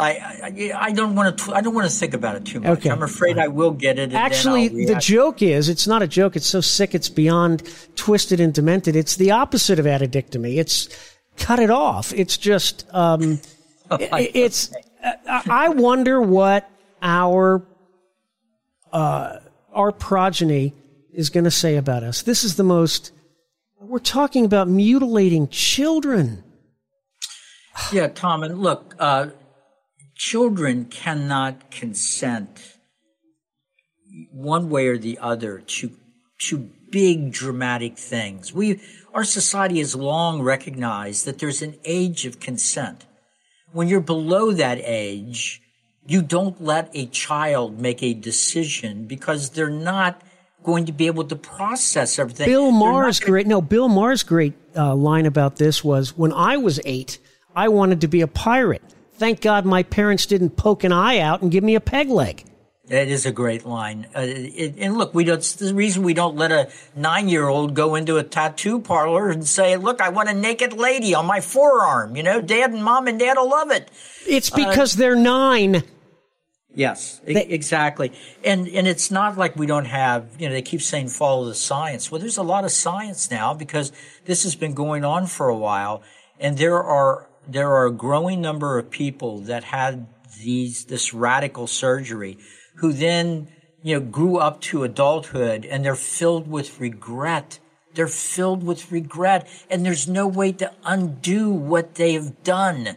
I, 0.00 0.10
I 0.12 0.72
I 0.88 0.92
don't 0.92 1.16
want 1.16 1.36
to. 1.38 1.52
I 1.54 1.60
don't 1.60 1.74
want 1.74 1.90
to 1.90 1.96
think 1.96 2.14
about 2.14 2.36
it 2.36 2.44
too 2.44 2.60
much. 2.60 2.78
Okay. 2.78 2.88
I'm 2.88 3.02
afraid 3.02 3.36
I 3.36 3.48
will 3.48 3.72
get 3.72 3.98
it. 3.98 4.12
Actually, 4.12 4.68
the 4.86 4.94
joke 4.94 5.42
is 5.42 5.68
it's 5.68 5.88
not 5.88 6.02
a 6.02 6.06
joke. 6.06 6.36
It's 6.36 6.46
so 6.46 6.60
sick, 6.60 6.94
it's 6.94 7.08
beyond 7.08 7.64
twisted 7.96 8.38
and 8.38 8.54
demented. 8.54 8.94
It's 8.94 9.16
the 9.16 9.32
opposite 9.32 9.80
of 9.80 9.86
addictomy. 9.86 10.58
It's 10.58 10.88
cut 11.36 11.58
it 11.58 11.70
off. 11.70 12.12
It's 12.12 12.36
just, 12.36 12.86
um, 12.94 13.40
i- 13.90 14.30
it's, 14.34 14.72
I 14.72 14.78
I 15.02 15.68
wonder 15.68 16.20
what 16.20 16.68
our, 17.02 17.64
uh, 18.92 19.38
our 19.72 19.92
progeny 19.92 20.74
is 21.12 21.30
going 21.30 21.44
to 21.44 21.50
say 21.50 21.76
about 21.76 22.02
us. 22.02 22.22
This 22.22 22.44
is 22.44 22.56
the 22.56 22.64
most, 22.64 23.12
we're 23.80 23.98
talking 23.98 24.44
about 24.44 24.68
mutilating 24.68 25.48
children. 25.48 26.44
Yeah, 27.92 28.08
Tom, 28.08 28.42
and 28.42 28.60
look, 28.60 28.94
uh, 28.98 29.28
children 30.14 30.86
cannot 30.86 31.70
consent 31.70 32.76
one 34.32 34.68
way 34.68 34.88
or 34.88 34.98
the 34.98 35.18
other 35.18 35.60
to 35.60 35.92
to 36.38 36.70
big 36.90 37.32
dramatic 37.32 37.98
things. 37.98 38.52
We 38.52 38.80
our 39.14 39.24
society 39.24 39.78
has 39.78 39.94
long 39.94 40.42
recognized 40.42 41.24
that 41.26 41.38
there's 41.38 41.62
an 41.62 41.76
age 41.84 42.26
of 42.26 42.40
consent. 42.40 43.06
When 43.72 43.88
you're 43.88 44.00
below 44.00 44.52
that 44.52 44.78
age, 44.82 45.62
you 46.06 46.22
don't 46.22 46.62
let 46.62 46.90
a 46.94 47.06
child 47.06 47.80
make 47.80 48.02
a 48.02 48.14
decision 48.14 49.04
because 49.04 49.50
they're 49.50 49.68
not 49.68 50.22
going 50.62 50.86
to 50.86 50.92
be 50.92 51.06
able 51.06 51.24
to 51.24 51.36
process 51.36 52.18
everything. 52.18 52.46
Bill 52.48 52.70
Maher's 52.70 53.20
gonna- 53.20 53.30
great. 53.30 53.46
No, 53.46 53.60
Bill 53.60 53.88
Maher's 53.88 54.22
great 54.22 54.54
uh, 54.76 54.94
line 54.94 55.26
about 55.26 55.56
this 55.56 55.84
was 55.84 56.16
when 56.16 56.32
I 56.32 56.56
was 56.56 56.80
eight, 56.84 57.18
I 57.54 57.68
wanted 57.68 58.00
to 58.02 58.08
be 58.08 58.20
a 58.22 58.26
pirate. 58.26 58.82
Thank 59.14 59.40
God 59.40 59.64
my 59.64 59.82
parents 59.82 60.26
didn't 60.26 60.50
poke 60.50 60.84
an 60.84 60.92
eye 60.92 61.18
out 61.18 61.42
and 61.42 61.50
give 61.50 61.64
me 61.64 61.74
a 61.74 61.80
peg 61.80 62.08
leg. 62.08 62.44
That 62.88 63.08
is 63.08 63.26
a 63.26 63.32
great 63.32 63.66
line. 63.66 64.06
Uh, 64.16 64.22
it, 64.24 64.76
and 64.78 64.96
look, 64.96 65.14
we 65.14 65.24
don't, 65.24 65.42
the 65.42 65.74
reason 65.74 66.02
we 66.02 66.14
don't 66.14 66.36
let 66.36 66.50
a 66.52 66.70
nine 66.96 67.28
year 67.28 67.46
old 67.46 67.74
go 67.74 67.94
into 67.94 68.16
a 68.16 68.22
tattoo 68.22 68.80
parlor 68.80 69.28
and 69.28 69.46
say, 69.46 69.76
look, 69.76 70.00
I 70.00 70.08
want 70.08 70.30
a 70.30 70.34
naked 70.34 70.72
lady 70.72 71.14
on 71.14 71.26
my 71.26 71.40
forearm. 71.40 72.16
You 72.16 72.22
know, 72.22 72.40
dad 72.40 72.70
and 72.72 72.82
mom 72.82 73.06
and 73.06 73.18
dad 73.18 73.36
will 73.36 73.50
love 73.50 73.70
it. 73.70 73.90
It's 74.26 74.48
because 74.48 74.94
they're 74.94 75.16
nine. 75.16 75.82
Yes, 76.74 77.20
They- 77.24 77.44
exactly. 77.46 78.12
And, 78.44 78.68
and 78.68 78.86
it's 78.86 79.10
not 79.10 79.36
like 79.36 79.56
we 79.56 79.66
don't 79.66 79.86
have, 79.86 80.28
you 80.38 80.48
know, 80.48 80.54
they 80.54 80.62
keep 80.62 80.80
saying 80.80 81.08
follow 81.08 81.44
the 81.46 81.54
science. 81.54 82.10
Well, 82.10 82.20
there's 82.20 82.38
a 82.38 82.42
lot 82.42 82.64
of 82.64 82.70
science 82.70 83.30
now 83.30 83.52
because 83.52 83.90
this 84.26 84.44
has 84.44 84.54
been 84.54 84.74
going 84.74 85.04
on 85.04 85.26
for 85.26 85.48
a 85.48 85.56
while. 85.56 86.02
And 86.38 86.56
there 86.56 86.82
are, 86.82 87.28
there 87.48 87.70
are 87.70 87.86
a 87.86 87.92
growing 87.92 88.40
number 88.40 88.78
of 88.78 88.90
people 88.90 89.40
that 89.40 89.64
had 89.64 90.06
these, 90.40 90.84
this 90.84 91.12
radical 91.12 91.66
surgery 91.66 92.38
who 92.78 92.92
then, 92.92 93.48
you 93.82 93.94
know, 93.94 94.04
grew 94.04 94.38
up 94.38 94.60
to 94.60 94.84
adulthood 94.84 95.64
and 95.64 95.84
they're 95.84 95.94
filled 95.94 96.48
with 96.48 96.80
regret. 96.80 97.58
They're 97.94 98.08
filled 98.08 98.62
with 98.64 98.92
regret 98.92 99.48
and 99.70 99.84
there's 99.84 100.08
no 100.08 100.26
way 100.26 100.52
to 100.52 100.72
undo 100.84 101.50
what 101.50 101.96
they 101.96 102.14
have 102.14 102.42
done. 102.42 102.96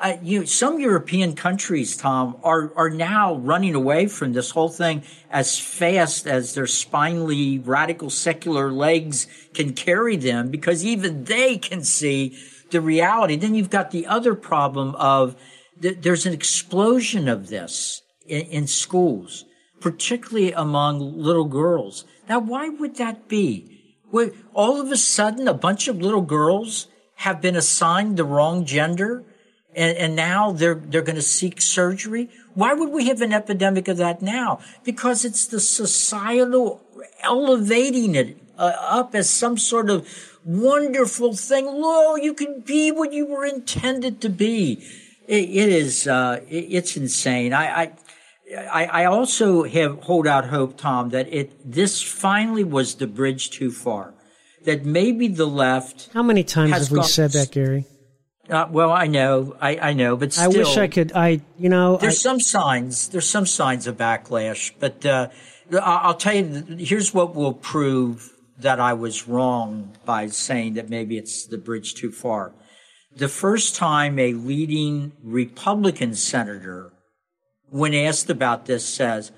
Uh, 0.00 0.16
you, 0.20 0.44
some 0.46 0.80
European 0.80 1.36
countries, 1.36 1.96
Tom, 1.96 2.36
are 2.42 2.72
are 2.74 2.90
now 2.90 3.36
running 3.36 3.72
away 3.72 4.08
from 4.08 4.32
this 4.32 4.50
whole 4.50 4.68
thing 4.68 5.04
as 5.30 5.60
fast 5.60 6.26
as 6.26 6.54
their 6.54 6.66
spinally 6.66 7.60
radical 7.60 8.10
secular 8.10 8.72
legs 8.72 9.28
can 9.54 9.72
carry 9.74 10.16
them, 10.16 10.50
because 10.50 10.84
even 10.84 11.22
they 11.22 11.56
can 11.56 11.84
see 11.84 12.36
the 12.72 12.80
reality. 12.80 13.36
Then 13.36 13.54
you've 13.54 13.70
got 13.70 13.92
the 13.92 14.06
other 14.06 14.34
problem 14.34 14.96
of 14.96 15.36
th- 15.80 15.98
there's 16.00 16.26
an 16.26 16.32
explosion 16.32 17.28
of 17.28 17.48
this 17.48 18.02
in, 18.26 18.42
in 18.46 18.66
schools, 18.66 19.44
particularly 19.80 20.52
among 20.52 21.18
little 21.18 21.44
girls. 21.44 22.04
Now, 22.28 22.38
why 22.38 22.68
would 22.68 22.96
that 22.96 23.28
be? 23.28 23.96
Would 24.10 24.36
all 24.54 24.80
of 24.80 24.90
a 24.90 24.96
sudden 24.96 25.48
a 25.48 25.54
bunch 25.54 25.88
of 25.88 25.96
little 25.96 26.22
girls 26.22 26.88
have 27.16 27.40
been 27.40 27.56
assigned 27.56 28.16
the 28.16 28.24
wrong 28.24 28.64
gender? 28.64 29.24
and, 29.74 29.96
and 29.96 30.16
now 30.16 30.52
they're 30.52 30.74
they're 30.74 31.02
going 31.02 31.16
to 31.16 31.22
seek 31.22 31.60
surgery. 31.60 32.28
Why 32.54 32.74
would 32.74 32.90
we 32.90 33.08
have 33.08 33.20
an 33.20 33.32
epidemic 33.32 33.88
of 33.88 33.96
that 33.98 34.22
now? 34.22 34.60
Because 34.84 35.24
it's 35.24 35.46
the 35.46 35.60
societal 35.60 36.82
elevating 37.22 38.14
it 38.14 38.36
uh, 38.58 38.72
up 38.78 39.14
as 39.14 39.30
some 39.30 39.56
sort 39.56 39.88
of 39.88 40.06
wonderful 40.44 41.34
thing. 41.34 41.66
Lo, 41.66 42.16
you 42.16 42.34
can 42.34 42.60
be 42.60 42.90
what 42.90 43.12
you 43.12 43.26
were 43.26 43.46
intended 43.46 44.20
to 44.20 44.28
be. 44.28 44.84
it, 45.26 45.48
it 45.48 45.68
is 45.68 46.06
uh, 46.06 46.40
it, 46.48 46.66
it's 46.70 46.96
insane. 46.96 47.52
I. 47.52 47.82
I 47.82 47.92
I, 48.54 48.84
I 48.84 49.04
also 49.06 49.64
have 49.64 50.00
hold 50.02 50.26
out 50.26 50.46
hope, 50.46 50.76
Tom, 50.76 51.10
that 51.10 51.32
it 51.32 51.52
this 51.70 52.02
finally 52.02 52.64
was 52.64 52.96
the 52.96 53.06
bridge 53.06 53.50
too 53.50 53.70
far. 53.70 54.14
That 54.64 54.84
maybe 54.84 55.28
the 55.28 55.46
left. 55.46 56.10
How 56.12 56.22
many 56.22 56.44
times 56.44 56.72
have 56.72 56.90
we 56.90 57.02
said 57.02 57.32
that, 57.32 57.50
Gary? 57.50 57.86
Uh, 58.48 58.66
well, 58.70 58.90
I 58.90 59.06
know, 59.06 59.56
I, 59.60 59.76
I 59.76 59.92
know, 59.92 60.16
but 60.16 60.36
I 60.38 60.48
wish 60.48 60.76
I 60.76 60.88
could. 60.88 61.12
I, 61.12 61.40
you 61.58 61.68
know, 61.68 61.96
I, 61.96 62.00
there's 62.00 62.20
some 62.20 62.40
signs. 62.40 63.08
There's 63.08 63.28
some 63.28 63.46
signs 63.46 63.86
of 63.86 63.96
backlash, 63.96 64.72
but 64.78 65.04
uh, 65.06 65.28
I- 65.72 66.00
I'll 66.04 66.14
tell 66.14 66.34
you. 66.34 66.76
Here's 66.78 67.14
what 67.14 67.34
will 67.34 67.54
prove 67.54 68.30
that 68.58 68.78
I 68.80 68.92
was 68.92 69.26
wrong 69.26 69.96
by 70.04 70.26
saying 70.28 70.74
that 70.74 70.90
maybe 70.90 71.16
it's 71.18 71.46
the 71.46 71.58
bridge 71.58 71.94
too 71.94 72.12
far. 72.12 72.52
The 73.16 73.28
first 73.28 73.76
time 73.76 74.18
a 74.18 74.32
leading 74.32 75.12
Republican 75.22 76.14
senator, 76.14 76.92
when 77.72 77.92
asked 77.94 78.30
about 78.30 78.66
this, 78.66 78.84
says, 78.86 79.32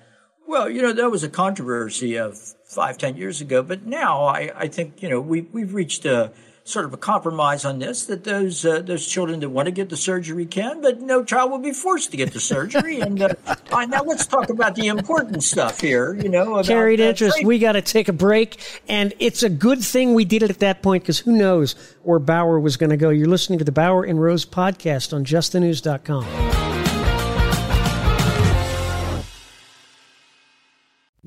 "Well, 0.46 0.68
you 0.68 0.82
know, 0.82 0.92
that 0.92 1.10
was 1.10 1.24
a 1.24 1.28
controversy 1.30 2.18
of 2.18 2.36
five, 2.66 2.98
ten 2.98 3.16
years 3.16 3.40
ago, 3.40 3.62
but 3.62 3.86
now 3.86 4.24
I, 4.24 4.50
I 4.54 4.68
think 4.68 5.02
you 5.02 5.08
know 5.08 5.20
we 5.20 5.40
we've 5.42 5.72
reached 5.72 6.04
a." 6.04 6.32
Sort 6.66 6.86
of 6.86 6.94
a 6.94 6.96
compromise 6.96 7.66
on 7.66 7.78
this 7.78 8.06
that 8.06 8.24
those 8.24 8.64
uh, 8.64 8.80
those 8.80 9.06
children 9.06 9.40
that 9.40 9.50
want 9.50 9.66
to 9.66 9.70
get 9.70 9.90
the 9.90 9.98
surgery 9.98 10.46
can, 10.46 10.80
but 10.80 10.98
no 10.98 11.22
child 11.22 11.50
will 11.50 11.58
be 11.58 11.72
forced 11.74 12.10
to 12.12 12.16
get 12.16 12.32
the 12.32 12.40
surgery. 12.40 13.00
and 13.00 13.20
uh, 13.20 13.34
right, 13.70 13.86
now 13.86 14.02
let's 14.02 14.26
talk 14.26 14.48
about 14.48 14.74
the 14.74 14.86
important 14.86 15.44
stuff 15.44 15.78
here. 15.82 16.14
You 16.14 16.30
know, 16.30 16.54
about, 16.54 16.64
carried 16.64 17.02
uh, 17.02 17.10
interest. 17.10 17.36
trade- 17.36 17.46
We 17.46 17.58
got 17.58 17.72
to 17.72 17.82
take 17.82 18.08
a 18.08 18.14
break, 18.14 18.56
and 18.88 19.12
it's 19.18 19.42
a 19.42 19.50
good 19.50 19.84
thing 19.84 20.14
we 20.14 20.24
did 20.24 20.42
it 20.42 20.48
at 20.48 20.60
that 20.60 20.80
point 20.80 21.02
because 21.02 21.18
who 21.18 21.32
knows 21.36 21.74
where 22.02 22.18
Bauer 22.18 22.58
was 22.58 22.78
going 22.78 22.88
to 22.88 22.96
go. 22.96 23.10
You're 23.10 23.28
listening 23.28 23.58
to 23.58 23.64
the 23.66 23.70
Bauer 23.70 24.02
and 24.02 24.18
Rose 24.18 24.46
podcast 24.46 25.12
on 25.12 25.26
justthenews.com. 25.26 26.63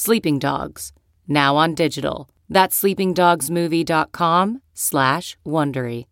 Sleeping 0.00 0.38
Dogs, 0.38 0.92
now 1.26 1.56
on 1.56 1.74
digital. 1.74 2.30
That's 2.48 2.80
sleepingdogsmovie.com 2.80 4.62
slash 4.72 5.36
Wondery. 5.44 6.04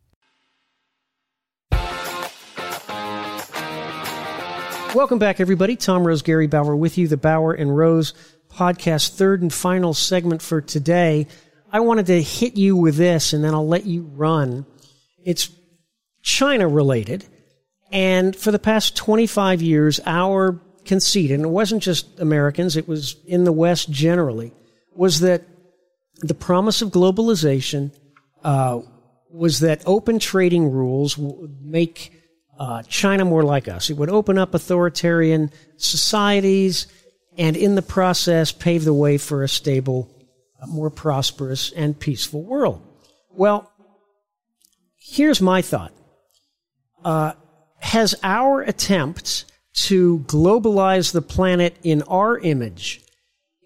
Welcome 4.92 5.20
back, 5.20 5.38
everybody. 5.38 5.76
Tom 5.76 6.04
Rose, 6.04 6.22
Gary 6.22 6.48
Bauer 6.48 6.74
with 6.74 6.98
you, 6.98 7.06
the 7.06 7.16
Bauer 7.16 7.52
and 7.52 7.76
Rose 7.76 8.12
podcast, 8.52 9.10
third 9.10 9.40
and 9.40 9.54
final 9.54 9.94
segment 9.94 10.42
for 10.42 10.60
today. 10.60 11.28
I 11.70 11.78
wanted 11.78 12.06
to 12.06 12.20
hit 12.20 12.56
you 12.56 12.74
with 12.74 12.96
this 12.96 13.32
and 13.32 13.44
then 13.44 13.54
I'll 13.54 13.68
let 13.68 13.86
you 13.86 14.02
run. 14.02 14.66
It's 15.24 15.48
China 16.22 16.66
related. 16.66 17.24
And 17.92 18.34
for 18.34 18.50
the 18.50 18.58
past 18.58 18.96
25 18.96 19.62
years, 19.62 20.00
our 20.06 20.60
conceit, 20.86 21.30
and 21.30 21.44
it 21.44 21.48
wasn't 21.48 21.82
just 21.82 22.18
Americans, 22.20 22.76
it 22.76 22.88
was 22.88 23.16
in 23.26 23.44
the 23.44 23.52
West 23.52 23.90
generally, 23.90 24.52
was 24.94 25.20
that 25.20 25.42
the 26.20 26.34
promise 26.34 26.82
of 26.82 26.90
globalization 26.90 27.92
uh, 28.44 28.80
was 29.30 29.60
that 29.60 29.82
open 29.86 30.18
trading 30.18 30.70
rules 30.70 31.18
would 31.18 31.60
make 31.62 32.12
uh, 32.58 32.82
China 32.84 33.24
more 33.24 33.42
like 33.42 33.68
us. 33.68 33.90
It 33.90 33.98
would 33.98 34.08
open 34.08 34.38
up 34.38 34.54
authoritarian 34.54 35.50
societies 35.76 36.86
and 37.36 37.56
in 37.56 37.74
the 37.74 37.82
process 37.82 38.50
pave 38.52 38.84
the 38.84 38.94
way 38.94 39.18
for 39.18 39.42
a 39.42 39.48
stable, 39.48 40.10
uh, 40.62 40.66
more 40.66 40.88
prosperous, 40.88 41.70
and 41.72 41.98
peaceful 41.98 42.42
world. 42.42 42.80
Well, 43.30 43.70
Here's 45.08 45.40
my 45.40 45.62
thought. 45.62 45.92
Uh, 47.04 47.34
has 47.78 48.16
our 48.24 48.62
attempts 48.62 49.44
to 49.76 50.20
globalize 50.20 51.12
the 51.12 51.22
planet 51.22 51.76
in 51.82 52.02
our 52.02 52.38
image, 52.38 53.02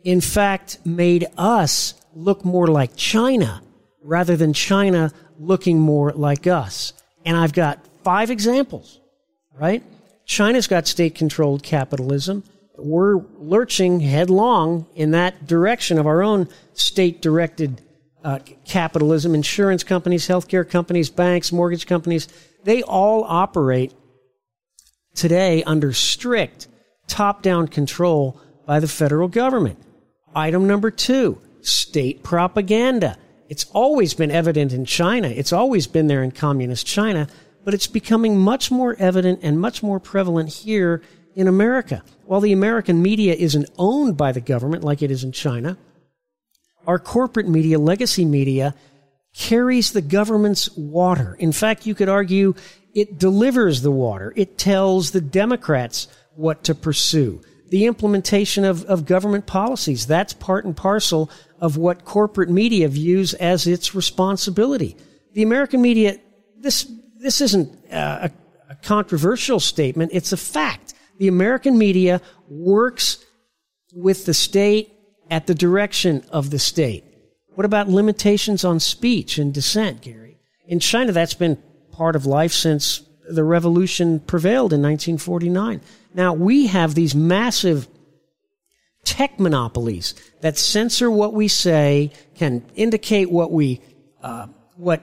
in 0.04 0.20
fact, 0.20 0.78
made 0.84 1.26
us 1.38 1.94
look 2.14 2.44
more 2.44 2.66
like 2.66 2.96
China 2.96 3.62
rather 4.02 4.36
than 4.36 4.52
China 4.52 5.12
looking 5.38 5.78
more 5.78 6.12
like 6.12 6.46
us? 6.46 6.92
And 7.24 7.36
I've 7.36 7.52
got 7.52 7.84
five 8.02 8.30
examples, 8.30 9.00
right? 9.58 9.82
China's 10.26 10.66
got 10.66 10.86
state 10.86 11.14
controlled 11.14 11.62
capitalism. 11.62 12.44
We're 12.76 13.16
lurching 13.38 14.00
headlong 14.00 14.86
in 14.94 15.10
that 15.10 15.46
direction 15.46 15.98
of 15.98 16.06
our 16.06 16.22
own 16.22 16.48
state 16.72 17.20
directed 17.20 17.82
uh, 18.24 18.38
capitalism. 18.64 19.34
Insurance 19.34 19.84
companies, 19.84 20.26
healthcare 20.26 20.68
companies, 20.68 21.10
banks, 21.10 21.52
mortgage 21.52 21.86
companies, 21.86 22.28
they 22.64 22.82
all 22.82 23.24
operate 23.24 23.92
today 25.14 25.62
under 25.64 25.92
strict 25.92 26.68
top 27.06 27.42
down 27.42 27.68
control 27.68 28.40
by 28.66 28.80
the 28.80 28.88
federal 28.88 29.28
government. 29.28 29.78
Item 30.34 30.66
number 30.66 30.90
two, 30.90 31.40
state 31.60 32.22
propaganda. 32.22 33.16
It's 33.48 33.66
always 33.72 34.14
been 34.14 34.30
evident 34.30 34.72
in 34.72 34.84
China. 34.84 35.28
It's 35.28 35.52
always 35.52 35.88
been 35.88 36.06
there 36.06 36.22
in 36.22 36.30
communist 36.30 36.86
China, 36.86 37.26
but 37.64 37.74
it's 37.74 37.88
becoming 37.88 38.38
much 38.38 38.70
more 38.70 38.94
evident 38.98 39.40
and 39.42 39.60
much 39.60 39.82
more 39.82 39.98
prevalent 39.98 40.50
here 40.50 41.02
in 41.34 41.48
America. 41.48 42.02
While 42.26 42.40
the 42.40 42.52
American 42.52 43.02
media 43.02 43.34
isn't 43.34 43.68
owned 43.76 44.16
by 44.16 44.30
the 44.32 44.40
government 44.40 44.84
like 44.84 45.02
it 45.02 45.10
is 45.10 45.24
in 45.24 45.32
China, 45.32 45.76
our 46.86 46.98
corporate 46.98 47.48
media, 47.48 47.78
legacy 47.78 48.24
media, 48.24 48.74
carries 49.34 49.92
the 49.92 50.00
government's 50.00 50.70
water. 50.76 51.36
In 51.38 51.52
fact, 51.52 51.86
you 51.86 51.94
could 51.94 52.08
argue 52.08 52.54
it 52.94 53.18
delivers 53.18 53.82
the 53.82 53.90
water. 53.90 54.32
It 54.36 54.58
tells 54.58 55.10
the 55.10 55.20
Democrats 55.20 56.08
what 56.34 56.64
to 56.64 56.74
pursue. 56.74 57.42
The 57.68 57.86
implementation 57.86 58.64
of, 58.64 58.84
of 58.86 59.06
government 59.06 59.46
policies, 59.46 60.06
that's 60.06 60.32
part 60.32 60.64
and 60.64 60.76
parcel 60.76 61.30
of 61.60 61.76
what 61.76 62.04
corporate 62.04 62.50
media 62.50 62.88
views 62.88 63.34
as 63.34 63.66
its 63.66 63.94
responsibility. 63.94 64.96
The 65.34 65.42
American 65.42 65.80
media, 65.80 66.18
this, 66.58 66.90
this 67.18 67.40
isn't 67.40 67.72
a, 67.92 68.32
a 68.68 68.74
controversial 68.76 69.60
statement. 69.60 70.10
It's 70.14 70.32
a 70.32 70.36
fact. 70.36 70.94
The 71.18 71.28
American 71.28 71.78
media 71.78 72.20
works 72.48 73.24
with 73.94 74.24
the 74.26 74.34
state 74.34 74.92
at 75.30 75.46
the 75.46 75.54
direction 75.54 76.24
of 76.30 76.50
the 76.50 76.58
state. 76.58 77.04
What 77.54 77.64
about 77.64 77.88
limitations 77.88 78.64
on 78.64 78.80
speech 78.80 79.38
and 79.38 79.52
dissent, 79.52 80.00
Gary? 80.00 80.38
In 80.66 80.80
China, 80.80 81.12
that's 81.12 81.34
been 81.34 81.62
part 82.00 82.16
of 82.16 82.24
life 82.24 82.54
since 82.54 83.02
the 83.28 83.44
revolution 83.44 84.20
prevailed 84.20 84.72
in 84.72 84.80
1949. 84.80 85.82
Now, 86.14 86.32
we 86.32 86.68
have 86.68 86.94
these 86.94 87.14
massive 87.14 87.88
tech 89.04 89.38
monopolies 89.38 90.14
that 90.40 90.56
censor 90.56 91.10
what 91.10 91.34
we 91.34 91.46
say, 91.46 92.10
can 92.36 92.64
indicate 92.74 93.30
what 93.30 93.52
we, 93.52 93.82
uh, 94.22 94.46
what 94.76 95.02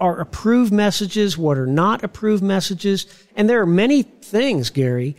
are 0.00 0.20
approved 0.20 0.72
messages, 0.72 1.36
what 1.36 1.58
are 1.58 1.66
not 1.66 2.02
approved 2.02 2.42
messages. 2.42 3.04
And 3.36 3.46
there 3.46 3.60
are 3.60 3.66
many 3.66 4.02
things, 4.02 4.70
Gary, 4.70 5.18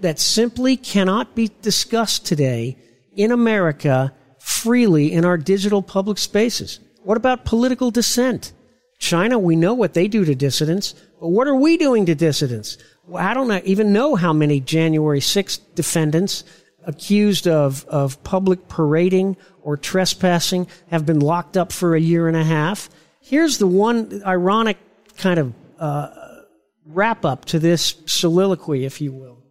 that 0.00 0.18
simply 0.18 0.78
cannot 0.78 1.34
be 1.34 1.50
discussed 1.60 2.24
today 2.24 2.78
in 3.14 3.30
America 3.30 4.14
freely 4.38 5.12
in 5.12 5.26
our 5.26 5.36
digital 5.36 5.82
public 5.82 6.16
spaces. 6.16 6.80
What 7.02 7.18
about 7.18 7.44
political 7.44 7.90
dissent? 7.90 8.54
China, 8.98 9.38
we 9.38 9.56
know 9.56 9.74
what 9.74 9.94
they 9.94 10.08
do 10.08 10.24
to 10.24 10.34
dissidents, 10.34 10.94
but 11.20 11.28
what 11.28 11.46
are 11.46 11.54
we 11.54 11.76
doing 11.76 12.06
to 12.06 12.14
dissidents? 12.14 12.78
Well, 13.06 13.24
I 13.24 13.34
don't 13.34 13.64
even 13.64 13.92
know 13.92 14.14
how 14.14 14.32
many 14.32 14.60
January 14.60 15.20
6th 15.20 15.60
defendants 15.74 16.44
accused 16.84 17.46
of, 17.46 17.84
of 17.86 18.22
public 18.24 18.68
parading 18.68 19.36
or 19.62 19.76
trespassing 19.76 20.66
have 20.90 21.04
been 21.04 21.20
locked 21.20 21.56
up 21.56 21.72
for 21.72 21.94
a 21.94 22.00
year 22.00 22.28
and 22.28 22.36
a 22.36 22.44
half. 22.44 22.88
Here's 23.20 23.58
the 23.58 23.66
one 23.66 24.22
ironic 24.24 24.78
kind 25.16 25.38
of 25.38 25.54
uh, 25.78 26.10
wrap 26.86 27.24
up 27.24 27.44
to 27.46 27.58
this 27.58 27.96
soliloquy, 28.06 28.84
if 28.84 29.00
you 29.00 29.12
will. 29.12 29.42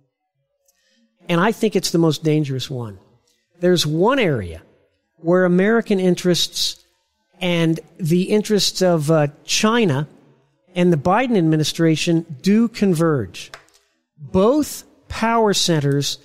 And 1.27 1.41
I 1.41 1.51
think 1.51 1.75
it's 1.75 1.91
the 1.91 1.97
most 1.97 2.23
dangerous 2.23 2.69
one. 2.69 2.99
There's 3.59 3.85
one 3.85 4.19
area 4.19 4.61
where 5.17 5.45
American 5.45 5.99
interests 5.99 6.84
and 7.41 7.79
the 7.97 8.23
interests 8.23 8.81
of 8.81 9.11
uh, 9.11 9.27
China 9.43 10.07
and 10.73 10.91
the 10.91 10.97
Biden 10.97 11.37
administration 11.37 12.25
do 12.41 12.67
converge. 12.67 13.51
Both 14.17 14.83
power 15.07 15.53
centers 15.53 16.17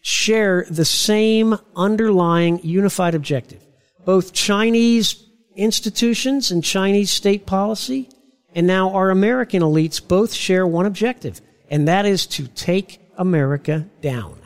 share 0.00 0.66
the 0.70 0.84
same 0.84 1.58
underlying 1.76 2.60
unified 2.62 3.14
objective. 3.14 3.64
Both 4.04 4.32
Chinese 4.32 5.22
institutions 5.56 6.50
and 6.50 6.64
Chinese 6.64 7.10
state 7.10 7.44
policy, 7.44 8.08
and 8.54 8.66
now 8.66 8.90
our 8.92 9.10
American 9.10 9.62
elites 9.62 10.06
both 10.06 10.32
share 10.32 10.66
one 10.66 10.86
objective, 10.86 11.40
and 11.68 11.86
that 11.86 12.06
is 12.06 12.26
to 12.26 12.48
take 12.48 13.00
America 13.18 13.86
down. 14.00 14.38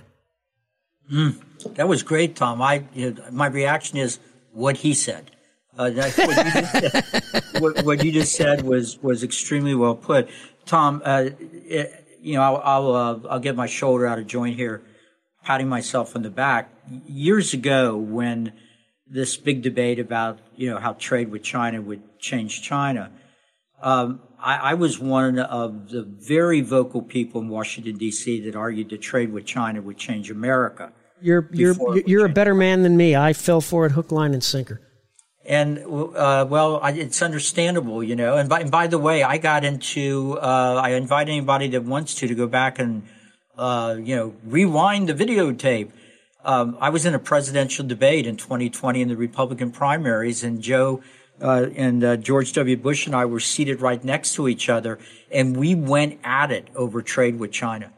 Mm, 1.10 1.40
that 1.74 1.86
was 1.86 2.02
great, 2.02 2.34
Tom. 2.34 2.60
I, 2.60 2.84
you 2.94 3.12
know, 3.12 3.22
my 3.30 3.46
reaction 3.46 3.98
is 3.98 4.18
what 4.52 4.78
he 4.78 4.94
said. 4.94 5.30
Uh, 5.76 5.90
what, 5.90 6.16
you 6.16 6.62
said, 6.62 7.04
what, 7.58 7.84
what, 7.84 8.04
you 8.04 8.12
just 8.12 8.36
said 8.36 8.62
was 8.62 9.02
was 9.02 9.24
extremely 9.24 9.74
well 9.74 9.96
put, 9.96 10.28
Tom. 10.66 11.02
Uh, 11.04 11.30
it, 11.40 12.18
you 12.20 12.34
know, 12.34 12.42
I'll 12.42 12.62
I'll, 12.64 12.94
uh, 12.94 13.28
I'll, 13.28 13.40
get 13.40 13.56
my 13.56 13.66
shoulder 13.66 14.06
out 14.06 14.18
of 14.18 14.26
joint 14.26 14.56
here, 14.56 14.82
patting 15.42 15.68
myself 15.68 16.14
on 16.14 16.22
the 16.22 16.30
back. 16.30 16.70
Years 17.06 17.54
ago, 17.54 17.96
when 17.96 18.52
this 19.06 19.36
big 19.36 19.62
debate 19.62 19.98
about 19.98 20.38
you 20.56 20.70
know 20.70 20.78
how 20.78 20.92
trade 20.94 21.30
with 21.30 21.42
China 21.42 21.82
would 21.82 22.18
change 22.20 22.62
China, 22.62 23.10
um, 23.82 24.20
I, 24.38 24.56
I, 24.56 24.74
was 24.74 24.98
one 25.00 25.38
of 25.38 25.88
the 25.90 26.02
very 26.02 26.60
vocal 26.60 27.02
people 27.02 27.40
in 27.40 27.48
Washington 27.48 27.96
D.C. 27.96 28.40
that 28.42 28.54
argued 28.54 28.90
that 28.90 29.02
trade 29.02 29.32
with 29.32 29.44
China 29.44 29.82
would 29.82 29.98
change 29.98 30.30
America. 30.30 30.92
You're 31.20 31.48
you're 31.52 31.98
you're 32.06 32.26
a 32.26 32.30
better 32.30 32.54
man 32.54 32.82
than 32.82 32.96
me. 32.96 33.16
I 33.16 33.32
fell 33.32 33.60
for 33.60 33.86
it 33.86 33.92
hook, 33.92 34.12
line, 34.12 34.34
and 34.34 34.44
sinker. 34.44 34.80
And 35.46 35.78
uh, 35.78 36.46
well, 36.48 36.80
I, 36.82 36.92
it's 36.92 37.20
understandable, 37.20 38.02
you 38.02 38.16
know. 38.16 38.36
And 38.36 38.48
by, 38.48 38.60
and 38.60 38.70
by 38.70 38.86
the 38.86 38.98
way, 38.98 39.22
I 39.22 39.36
got 39.36 39.64
into. 39.64 40.38
Uh, 40.40 40.80
I 40.82 40.90
invite 40.90 41.28
anybody 41.28 41.68
that 41.68 41.84
wants 41.84 42.14
to 42.16 42.28
to 42.28 42.34
go 42.34 42.46
back 42.46 42.78
and 42.78 43.02
uh, 43.58 43.96
you 44.00 44.16
know 44.16 44.34
rewind 44.44 45.08
the 45.08 45.14
videotape. 45.14 45.90
Um, 46.44 46.76
I 46.80 46.88
was 46.90 47.04
in 47.04 47.14
a 47.14 47.18
presidential 47.18 47.86
debate 47.86 48.26
in 48.26 48.36
2020 48.36 49.02
in 49.02 49.08
the 49.08 49.16
Republican 49.16 49.70
primaries, 49.70 50.42
and 50.42 50.62
Joe 50.62 51.02
uh, 51.42 51.66
and 51.76 52.02
uh, 52.02 52.16
George 52.16 52.54
W. 52.54 52.76
Bush 52.78 53.06
and 53.06 53.14
I 53.14 53.26
were 53.26 53.40
seated 53.40 53.82
right 53.82 54.02
next 54.02 54.34
to 54.36 54.48
each 54.48 54.70
other, 54.70 54.98
and 55.30 55.56
we 55.56 55.74
went 55.74 56.20
at 56.24 56.52
it 56.52 56.68
over 56.74 57.02
trade 57.02 57.38
with 57.38 57.52
China. 57.52 57.92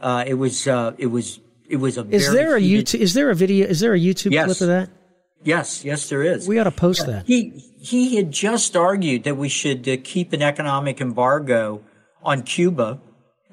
Uh, 0.00 0.24
it 0.26 0.34
was 0.34 0.66
it 0.66 1.10
was 1.10 1.40
it 1.68 1.76
was 1.76 1.98
a. 1.98 2.08
Is 2.08 2.32
there 2.32 2.56
a 2.56 2.60
YouTube? 2.60 3.00
Is 3.00 3.12
there 3.12 3.28
a 3.28 3.34
video? 3.34 3.66
Is 3.66 3.80
there 3.80 3.92
a 3.92 4.00
YouTube 4.00 4.32
yes. 4.32 4.46
clip 4.46 4.60
of 4.62 4.68
that? 4.68 4.90
Yes, 5.42 5.84
yes, 5.84 6.08
there 6.08 6.22
is. 6.22 6.46
We 6.46 6.58
ought 6.58 6.64
to 6.64 6.70
post 6.70 7.06
that. 7.06 7.26
He 7.26 7.64
he 7.78 8.16
had 8.16 8.30
just 8.30 8.76
argued 8.76 9.24
that 9.24 9.36
we 9.36 9.48
should 9.48 9.88
uh, 9.88 9.96
keep 10.04 10.32
an 10.34 10.42
economic 10.42 11.00
embargo 11.00 11.82
on 12.22 12.42
Cuba, 12.42 13.00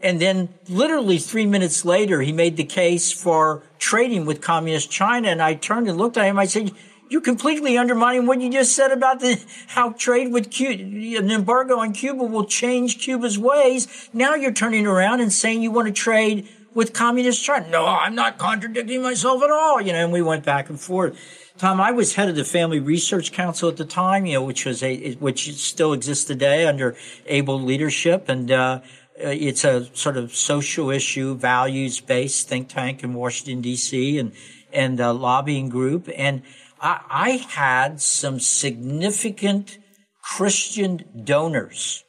and 0.02 0.19
then 0.19 0.50
literally 0.67 1.17
three 1.17 1.45
minutes 1.45 1.86
later, 1.86 2.21
he 2.21 2.34
made 2.34 2.58
the 2.58 2.65
case 2.65 3.13
for 3.13 3.63
trading 3.80 4.26
with 4.26 4.41
communist 4.41 4.91
China. 4.91 5.30
And 5.30 5.41
I 5.41 5.54
turned 5.54 5.88
and 5.88 5.97
looked 5.97 6.17
at 6.17 6.26
him. 6.26 6.38
I 6.38 6.45
said, 6.45 6.73
"You're 7.10 7.21
completely 7.21 7.78
undermining 7.78 8.26
what 8.28 8.41
you 8.41 8.52
just 8.52 8.76
said 8.76 8.91
about 8.91 9.21
the 9.21 9.41
how 9.67 9.91
trade 9.91 10.34
with 10.34 10.52
Cuba, 10.52 10.84
an 10.84 11.32
embargo 11.32 11.80
on 11.80 11.93
Cuba 11.93 12.26
will 12.26 12.45
change 12.45 13.00
Cuba's 13.00 13.39
ways. 13.39 14.09
Now 14.12 14.36
you're 14.36 14.51
turning 14.51 14.86
around 14.86 15.22
and 15.22 15.32
saying 15.32 15.62
you 15.62 15.72
want 15.72 15.88
to 15.88 15.93
trade." 15.93 16.49
With 16.74 16.93
communist 16.93 17.43
China. 17.43 17.68
No, 17.72 17.88
I'm 17.88 18.14
not 18.14 18.38
contradicting 18.38 19.01
myself 19.01 19.41
at 19.41 19.49
all, 19.49 19.82
you 19.82 19.93
know, 19.93 20.03
and 20.03 20.14
we 20.14 20.22
went 20.22 20.45
back 20.45 20.70
and 20.70 20.80
forth. 20.80 21.18
Tom, 21.58 21.82
I 21.82 21.91
was 21.91 22.14
head 22.14 22.30
of 22.30 22.36
the 22.36 22.45
Family 22.45 22.80
Research 22.80 23.32
Council 23.32 23.68
at 23.68 23.78
the 23.78 23.86
time, 23.86 24.26
you 24.26 24.34
know, 24.34 24.43
which 24.43 24.66
was 24.66 24.84
a, 24.84 25.14
which 25.16 25.55
still 25.55 25.93
exists 25.93 26.26
today 26.26 26.68
under 26.68 26.95
able 27.26 27.60
leadership. 27.60 28.30
And, 28.30 28.51
uh, 28.51 28.82
it's 29.20 29.64
a 29.64 29.86
sort 29.95 30.18
of 30.18 30.36
social 30.36 30.91
issue, 30.91 31.36
values 31.36 31.99
based 31.99 32.47
think 32.47 32.70
tank 32.70 33.03
in 33.03 33.14
Washington, 33.14 33.62
D.C. 33.62 34.20
and, 34.20 34.32
and 34.72 34.99
a 34.99 35.12
lobbying 35.12 35.70
group. 35.70 36.08
And 36.16 36.43
I, 36.80 37.01
I 37.10 37.30
had 37.32 37.99
some 37.99 38.39
significant 38.39 39.80
Christian 40.22 41.03
donors 41.24 42.03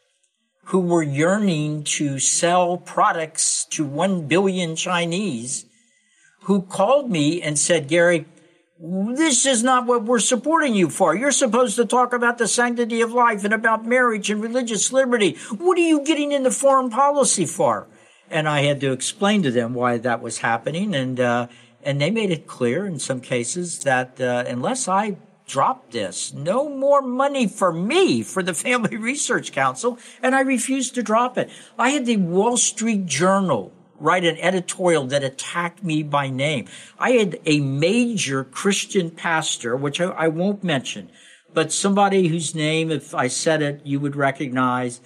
who 0.64 0.80
were 0.80 1.02
yearning 1.02 1.84
to 1.84 2.18
sell 2.18 2.76
products 2.76 3.64
to 3.70 3.86
1 3.86 4.26
billion 4.26 4.76
Chinese 4.76 5.64
who 6.42 6.60
called 6.62 7.10
me 7.10 7.40
and 7.40 7.58
said, 7.58 7.88
Gary, 7.88 8.26
this 8.80 9.44
is 9.44 9.64
not 9.64 9.86
what 9.86 10.04
we're 10.04 10.20
supporting 10.20 10.74
you 10.74 10.88
for. 10.88 11.14
You're 11.14 11.32
supposed 11.32 11.76
to 11.76 11.84
talk 11.84 12.12
about 12.12 12.38
the 12.38 12.46
sanctity 12.46 13.00
of 13.00 13.12
life 13.12 13.44
and 13.44 13.52
about 13.52 13.84
marriage 13.84 14.30
and 14.30 14.40
religious 14.40 14.92
liberty. 14.92 15.36
What 15.56 15.76
are 15.78 15.82
you 15.82 16.04
getting 16.04 16.30
into 16.30 16.52
foreign 16.52 16.90
policy 16.90 17.44
for? 17.44 17.88
And 18.30 18.48
I 18.48 18.62
had 18.62 18.80
to 18.82 18.92
explain 18.92 19.42
to 19.42 19.50
them 19.50 19.74
why 19.74 19.98
that 19.98 20.22
was 20.22 20.38
happening. 20.38 20.94
And, 20.94 21.18
uh, 21.18 21.48
and 21.82 22.00
they 22.00 22.10
made 22.10 22.30
it 22.30 22.46
clear 22.46 22.86
in 22.86 23.00
some 23.00 23.20
cases 23.20 23.80
that 23.80 24.20
uh, 24.20 24.44
unless 24.46 24.86
I 24.86 25.16
drop 25.48 25.90
this, 25.90 26.32
no 26.32 26.68
more 26.68 27.02
money 27.02 27.48
for 27.48 27.72
me 27.72 28.22
for 28.22 28.42
the 28.44 28.54
Family 28.54 28.96
Research 28.98 29.50
Council. 29.50 29.98
And 30.22 30.36
I 30.36 30.40
refused 30.40 30.94
to 30.94 31.02
drop 31.02 31.36
it. 31.36 31.50
I 31.76 31.90
had 31.90 32.06
the 32.06 32.18
Wall 32.18 32.56
Street 32.56 33.06
Journal 33.06 33.72
write 33.98 34.24
an 34.24 34.38
editorial 34.38 35.06
that 35.06 35.24
attacked 35.24 35.82
me 35.82 36.02
by 36.02 36.28
name. 36.28 36.66
I 36.98 37.12
had 37.12 37.38
a 37.44 37.60
major 37.60 38.44
Christian 38.44 39.10
pastor, 39.10 39.76
which 39.76 40.00
I, 40.00 40.06
I, 40.06 40.28
won't 40.28 40.64
mention, 40.64 41.10
but 41.52 41.72
somebody 41.72 42.28
whose 42.28 42.54
name, 42.54 42.90
if 42.90 43.14
I 43.14 43.28
said 43.28 43.62
it, 43.62 43.80
you 43.84 44.00
would 44.00 44.16
recognize, 44.16 45.00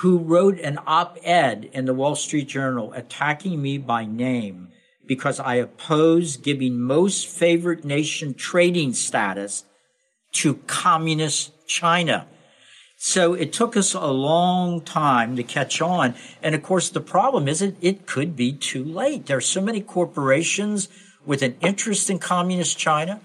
who 0.00 0.18
wrote 0.18 0.58
an 0.60 0.78
op-ed 0.86 1.70
in 1.72 1.86
the 1.86 1.94
Wall 1.94 2.14
Street 2.14 2.48
Journal 2.48 2.92
attacking 2.92 3.62
me 3.62 3.78
by 3.78 4.04
name 4.04 4.68
because 5.06 5.40
I 5.40 5.54
oppose 5.54 6.36
giving 6.36 6.80
most 6.80 7.26
favored 7.26 7.84
nation 7.84 8.34
trading 8.34 8.92
status 8.92 9.64
to 10.32 10.54
communist 10.66 11.66
China. 11.66 12.26
So 13.08 13.34
it 13.34 13.52
took 13.52 13.76
us 13.76 13.94
a 13.94 14.08
long 14.08 14.80
time 14.80 15.36
to 15.36 15.44
catch 15.44 15.80
on. 15.80 16.16
And 16.42 16.56
of 16.56 16.64
course, 16.64 16.88
the 16.88 17.00
problem 17.00 17.46
is 17.46 17.62
it, 17.62 17.76
it 17.80 18.04
could 18.04 18.34
be 18.34 18.52
too 18.52 18.82
late. 18.82 19.26
There 19.26 19.36
are 19.36 19.40
so 19.40 19.60
many 19.60 19.80
corporations 19.80 20.88
with 21.24 21.40
an 21.42 21.54
interest 21.60 22.10
in 22.10 22.18
communist 22.18 22.78
China. 22.78 23.20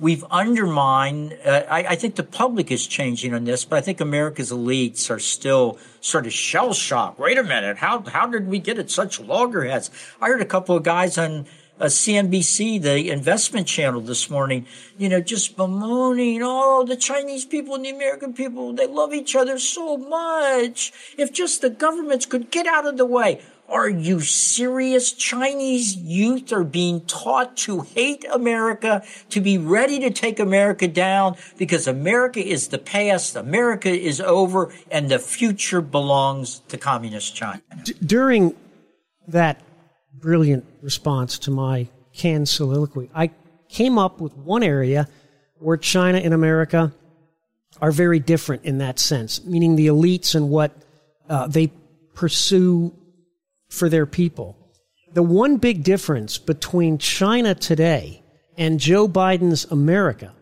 We've 0.00 0.24
undermined, 0.30 1.36
uh, 1.44 1.64
I, 1.68 1.84
I, 1.84 1.96
think 1.96 2.14
the 2.14 2.22
public 2.22 2.70
is 2.70 2.86
changing 2.86 3.34
on 3.34 3.44
this, 3.44 3.66
but 3.66 3.76
I 3.76 3.82
think 3.82 4.00
America's 4.00 4.50
elites 4.50 5.10
are 5.10 5.18
still 5.18 5.78
sort 6.00 6.24
of 6.24 6.32
shell 6.32 6.72
shocked. 6.72 7.18
Wait 7.18 7.36
a 7.36 7.44
minute. 7.44 7.76
How, 7.76 8.00
how 8.00 8.26
did 8.26 8.48
we 8.48 8.58
get 8.58 8.78
at 8.78 8.90
such 8.90 9.20
loggerheads? 9.20 9.90
I 10.18 10.28
heard 10.28 10.40
a 10.40 10.46
couple 10.46 10.74
of 10.76 10.82
guys 10.82 11.18
on 11.18 11.44
uh, 11.80 11.86
CNBC, 11.86 12.80
the 12.82 13.10
investment 13.10 13.66
channel 13.66 14.00
this 14.00 14.30
morning, 14.30 14.66
you 14.98 15.08
know, 15.08 15.20
just 15.20 15.56
bemoaning, 15.56 16.40
oh, 16.42 16.84
the 16.84 16.96
Chinese 16.96 17.44
people 17.44 17.74
and 17.74 17.84
the 17.84 17.90
American 17.90 18.32
people, 18.32 18.72
they 18.72 18.86
love 18.86 19.12
each 19.12 19.36
other 19.36 19.58
so 19.58 19.96
much. 19.96 20.92
If 21.18 21.32
just 21.32 21.60
the 21.60 21.70
governments 21.70 22.26
could 22.26 22.50
get 22.50 22.66
out 22.66 22.86
of 22.86 22.96
the 22.96 23.06
way. 23.06 23.40
Are 23.68 23.88
you 23.88 24.20
serious? 24.20 25.12
Chinese 25.12 25.96
youth 25.96 26.52
are 26.52 26.62
being 26.62 27.00
taught 27.00 27.56
to 27.58 27.80
hate 27.80 28.24
America, 28.32 29.02
to 29.30 29.40
be 29.40 29.58
ready 29.58 29.98
to 30.00 30.10
take 30.10 30.38
America 30.38 30.86
down 30.86 31.36
because 31.58 31.88
America 31.88 32.38
is 32.38 32.68
the 32.68 32.78
past, 32.78 33.34
America 33.34 33.90
is 33.90 34.20
over, 34.20 34.72
and 34.88 35.08
the 35.08 35.18
future 35.18 35.80
belongs 35.80 36.60
to 36.68 36.78
communist 36.78 37.34
China. 37.34 37.60
D- 37.82 37.94
during 37.94 38.54
that 39.26 39.60
brilliant 40.20 40.64
response 40.82 41.38
to 41.40 41.50
my 41.50 41.88
canned 42.12 42.48
soliloquy. 42.48 43.10
I 43.14 43.30
came 43.68 43.98
up 43.98 44.20
with 44.20 44.36
one 44.36 44.62
area 44.62 45.08
where 45.58 45.76
China 45.76 46.18
and 46.18 46.34
America 46.34 46.92
are 47.80 47.92
very 47.92 48.18
different 48.18 48.64
in 48.64 48.78
that 48.78 48.98
sense, 48.98 49.44
meaning 49.44 49.76
the 49.76 49.88
elites 49.88 50.34
and 50.34 50.48
what 50.48 50.72
uh, 51.28 51.46
they 51.46 51.70
pursue 52.14 52.94
for 53.68 53.88
their 53.88 54.06
people. 54.06 54.56
The 55.12 55.22
one 55.22 55.56
big 55.56 55.82
difference 55.82 56.38
between 56.38 56.98
China 56.98 57.54
today 57.54 58.22
and 58.56 58.80
Joe 58.80 59.08
Biden's 59.08 59.64
America 59.66 60.34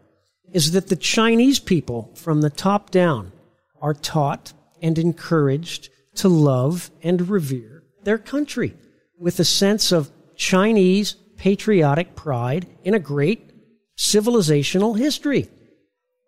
is 0.53 0.73
that 0.73 0.89
the 0.89 0.97
Chinese 0.97 1.59
people 1.59 2.11
from 2.15 2.41
the 2.41 2.51
top 2.51 2.91
down 2.91 3.33
are 3.81 3.95
taught 3.95 4.53
and 4.81 4.99
encouraged 4.99 5.89
to 6.17 6.29
love 6.29 6.91
and 7.03 7.29
revere 7.29 7.83
their 8.05 8.19
country 8.19 8.75
with 9.19 9.39
a 9.41 9.45
sense 9.45 9.93
of 9.93 10.11
Chinese 10.37 11.15
patriotic 11.37 12.15
pride 12.15 12.67
in 12.85 12.95
a 12.95 12.99
great 12.99 13.51
civilizational 13.97 14.99
history. 14.99 15.49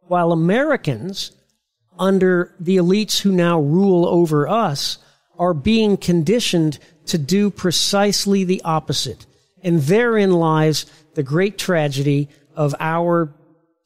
While 0.03 0.33
Americans, 0.33 1.33
under 1.99 2.55
the 2.61 2.77
elites 2.77 3.21
who 3.21 3.33
now 3.33 3.61
rule 3.61 4.07
over 4.07 4.49
us, 4.49 4.99
are 5.39 5.55
being 5.55 5.97
conditioned 5.97 6.79
to 7.07 7.19
do 7.19 7.51
precisely 7.51 8.45
the 8.45 8.63
opposite. 8.65 9.27
And 9.63 9.81
therein 9.81 10.33
lies 10.33 10.87
the 11.15 11.23
great 11.23 11.59
tragedy 11.59 12.29
of 12.55 12.75
our 12.79 13.35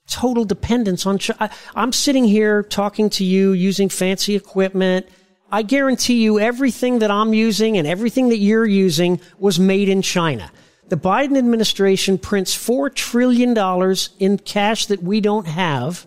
total 0.09 0.45
dependence 0.45 1.07
on 1.07 1.19
China. 1.19 1.51
I'm 1.75 1.93
sitting 1.93 2.25
here 2.25 2.63
talking 2.63 3.09
to 3.11 3.25
you 3.25 3.53
using 3.53 3.89
fancy 3.89 4.35
equipment, 4.35 5.07
I 5.53 5.63
guarantee 5.63 6.23
you 6.23 6.39
everything 6.39 7.01
that 7.01 7.11
I'm 7.11 7.35
using 7.35 7.77
and 7.77 7.87
everything 7.87 8.29
that 8.29 8.39
you're 8.39 8.67
using 8.67 9.21
was 9.39 9.59
made 9.59 9.89
in 9.89 10.03
China. 10.03 10.51
The 10.89 10.97
Biden 10.97 11.37
administration 11.37 12.19
prints 12.19 12.57
$4 12.57 12.95
trillion 12.95 13.57
in 14.19 14.39
cash 14.39 14.87
that 14.87 15.03
we 15.03 15.21
don't 15.21 15.47
have, 15.47 16.07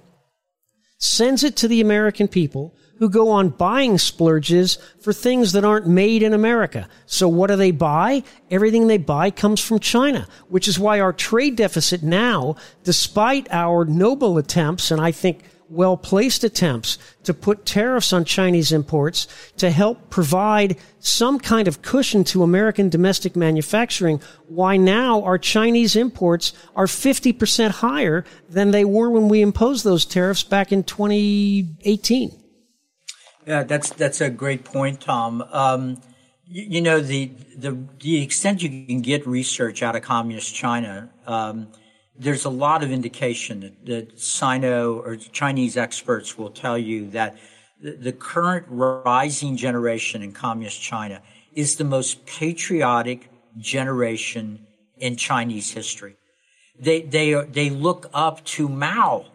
sends 0.97 1.43
it 1.43 1.55
to 1.57 1.67
the 1.67 1.81
American 1.81 2.27
people 2.27 2.75
who 2.99 3.09
go 3.09 3.29
on 3.29 3.49
buying 3.49 3.97
splurges 3.97 4.77
for 5.01 5.11
things 5.11 5.51
that 5.51 5.65
aren't 5.65 5.87
made 5.87 6.23
in 6.23 6.33
America. 6.33 6.87
So 7.05 7.27
what 7.27 7.47
do 7.47 7.55
they 7.55 7.71
buy? 7.71 8.23
Everything 8.51 8.87
they 8.87 8.97
buy 8.97 9.31
comes 9.31 9.59
from 9.59 9.79
China, 9.79 10.27
which 10.47 10.67
is 10.67 10.79
why 10.79 10.99
our 10.99 11.11
trade 11.11 11.55
deficit 11.57 12.03
now, 12.03 12.55
despite 12.83 13.51
our 13.51 13.83
noble 13.83 14.37
attempts, 14.37 14.91
and 14.91 15.01
I 15.01 15.11
think 15.11 15.43
well 15.69 15.97
placed 15.97 16.43
attempts 16.43 16.97
to 17.23 17.33
put 17.33 17.65
tariffs 17.65 18.13
on 18.13 18.25
Chinese 18.25 18.71
imports 18.71 19.27
to 19.57 19.71
help 19.71 20.09
provide 20.09 20.77
some 20.99 21.39
kind 21.39 21.67
of 21.67 21.81
cushion 21.81 22.23
to 22.23 22.43
American 22.43 22.89
domestic 22.89 23.35
manufacturing, 23.35 24.21
why 24.47 24.77
now 24.77 25.23
our 25.23 25.37
Chinese 25.37 25.95
imports 25.95 26.53
are 26.75 26.85
50% 26.85 27.71
higher 27.71 28.23
than 28.49 28.71
they 28.71 28.85
were 28.85 29.09
when 29.09 29.27
we 29.27 29.41
imposed 29.41 29.83
those 29.83 30.05
tariffs 30.05 30.43
back 30.43 30.71
in 30.71 30.83
2018. 30.83 32.39
Yeah, 33.45 33.63
that's 33.63 33.89
that's 33.89 34.21
a 34.21 34.29
great 34.29 34.63
point, 34.63 35.01
Tom. 35.01 35.41
Um, 35.51 36.01
you, 36.47 36.63
you, 36.63 36.81
know 36.81 37.01
the 37.01 37.31
the 37.57 37.77
the 37.99 38.21
extent 38.23 38.63
you 38.63 38.85
can 38.85 39.01
get 39.01 39.27
research 39.27 39.83
out 39.83 39.97
of 39.97 40.01
communist 40.01 40.55
China. 40.55 41.09
Um, 41.27 41.67
there's 42.17 42.45
a 42.45 42.49
lot 42.49 42.83
of 42.83 42.91
indication 42.91 43.61
that, 43.61 43.85
that 43.85 44.19
Sino 44.19 44.99
or 44.99 45.15
Chinese 45.15 45.77
experts 45.77 46.37
will 46.37 46.51
tell 46.51 46.77
you 46.77 47.09
that 47.11 47.37
the, 47.81 47.91
the 47.91 48.11
current 48.11 48.65
rising 48.69 49.57
generation 49.57 50.21
in 50.21 50.31
communist 50.31 50.81
China 50.81 51.21
is 51.53 51.75
the 51.75 51.83
most 51.83 52.25
patriotic 52.25 53.29
generation 53.57 54.65
in 54.97 55.15
Chinese 55.15 55.71
history. 55.71 56.15
They, 56.79 57.01
they, 57.01 57.33
they 57.33 57.69
look 57.69 58.09
up 58.13 58.43
to 58.45 58.67
Mao, 58.67 59.25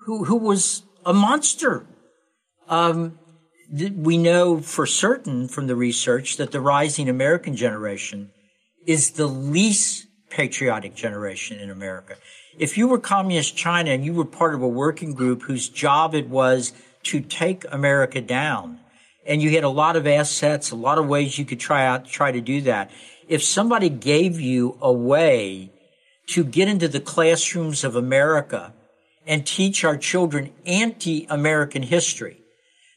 who, 0.00 0.24
who 0.24 0.36
was 0.36 0.82
a 1.04 1.12
monster. 1.12 1.86
Um, 2.68 3.18
th- 3.76 3.92
we 3.92 4.18
know 4.18 4.60
for 4.60 4.86
certain 4.86 5.48
from 5.48 5.66
the 5.66 5.76
research 5.76 6.36
that 6.36 6.52
the 6.52 6.60
rising 6.60 7.08
American 7.08 7.54
generation 7.54 8.30
is 8.86 9.12
the 9.12 9.26
least 9.26 10.07
patriotic 10.38 10.94
generation 10.94 11.58
in 11.58 11.68
America. 11.68 12.14
If 12.56 12.78
you 12.78 12.86
were 12.86 13.00
communist 13.00 13.56
China 13.56 13.90
and 13.90 14.04
you 14.04 14.14
were 14.14 14.24
part 14.24 14.54
of 14.54 14.62
a 14.62 14.68
working 14.68 15.12
group 15.12 15.42
whose 15.42 15.68
job 15.68 16.14
it 16.14 16.28
was 16.28 16.72
to 17.02 17.20
take 17.20 17.64
America 17.72 18.20
down, 18.20 18.78
and 19.26 19.42
you 19.42 19.50
had 19.50 19.64
a 19.64 19.68
lot 19.68 19.96
of 19.96 20.06
assets, 20.06 20.70
a 20.70 20.76
lot 20.76 20.96
of 20.96 21.08
ways 21.08 21.40
you 21.40 21.44
could 21.44 21.58
try 21.58 21.84
out, 21.84 22.06
try 22.06 22.30
to 22.30 22.40
do 22.40 22.60
that. 22.60 22.92
If 23.26 23.42
somebody 23.42 23.88
gave 23.88 24.38
you 24.38 24.78
a 24.80 24.92
way 24.92 25.72
to 26.28 26.44
get 26.44 26.68
into 26.68 26.86
the 26.86 27.00
classrooms 27.00 27.82
of 27.82 27.96
America 27.96 28.72
and 29.26 29.44
teach 29.44 29.84
our 29.84 29.96
children 29.96 30.52
anti-American 30.64 31.82
history, 31.82 32.42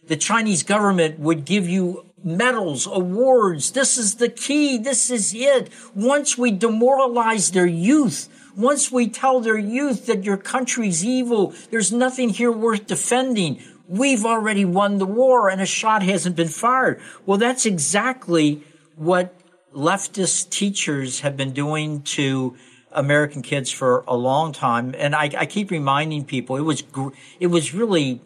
the 0.07 0.15
Chinese 0.15 0.61
government 0.61 1.17
would 1.17 1.43
give 1.45 1.67
you 1.67 2.05
medals, 2.23 2.87
awards. 2.87 3.71
This 3.71 3.97
is 3.97 4.15
the 4.15 4.29
key. 4.29 4.77
This 4.77 5.09
is 5.09 5.33
it. 5.33 5.69
Once 5.95 6.37
we 6.37 6.51
demoralize 6.51 7.51
their 7.51 7.65
youth, 7.65 8.29
once 8.55 8.91
we 8.91 9.07
tell 9.07 9.39
their 9.39 9.57
youth 9.57 10.05
that 10.07 10.23
your 10.23 10.37
country's 10.37 11.05
evil, 11.05 11.53
there's 11.69 11.91
nothing 11.91 12.29
here 12.29 12.51
worth 12.51 12.87
defending, 12.87 13.61
we've 13.87 14.25
already 14.25 14.65
won 14.65 14.97
the 14.97 15.05
war 15.05 15.49
and 15.49 15.61
a 15.61 15.65
shot 15.65 16.03
hasn't 16.03 16.35
been 16.35 16.47
fired. 16.47 16.99
Well, 17.25 17.37
that's 17.37 17.65
exactly 17.65 18.63
what 18.95 19.33
leftist 19.73 20.49
teachers 20.49 21.21
have 21.21 21.37
been 21.37 21.51
doing 21.51 22.01
to 22.01 22.55
American 22.91 23.41
kids 23.41 23.71
for 23.71 24.03
a 24.07 24.15
long 24.15 24.51
time. 24.51 24.93
And 24.97 25.15
I, 25.15 25.29
I 25.37 25.45
keep 25.45 25.71
reminding 25.71 26.25
people 26.25 26.57
it 26.57 26.61
was, 26.61 26.83
it 27.39 27.47
was 27.47 27.73
really 27.73 28.21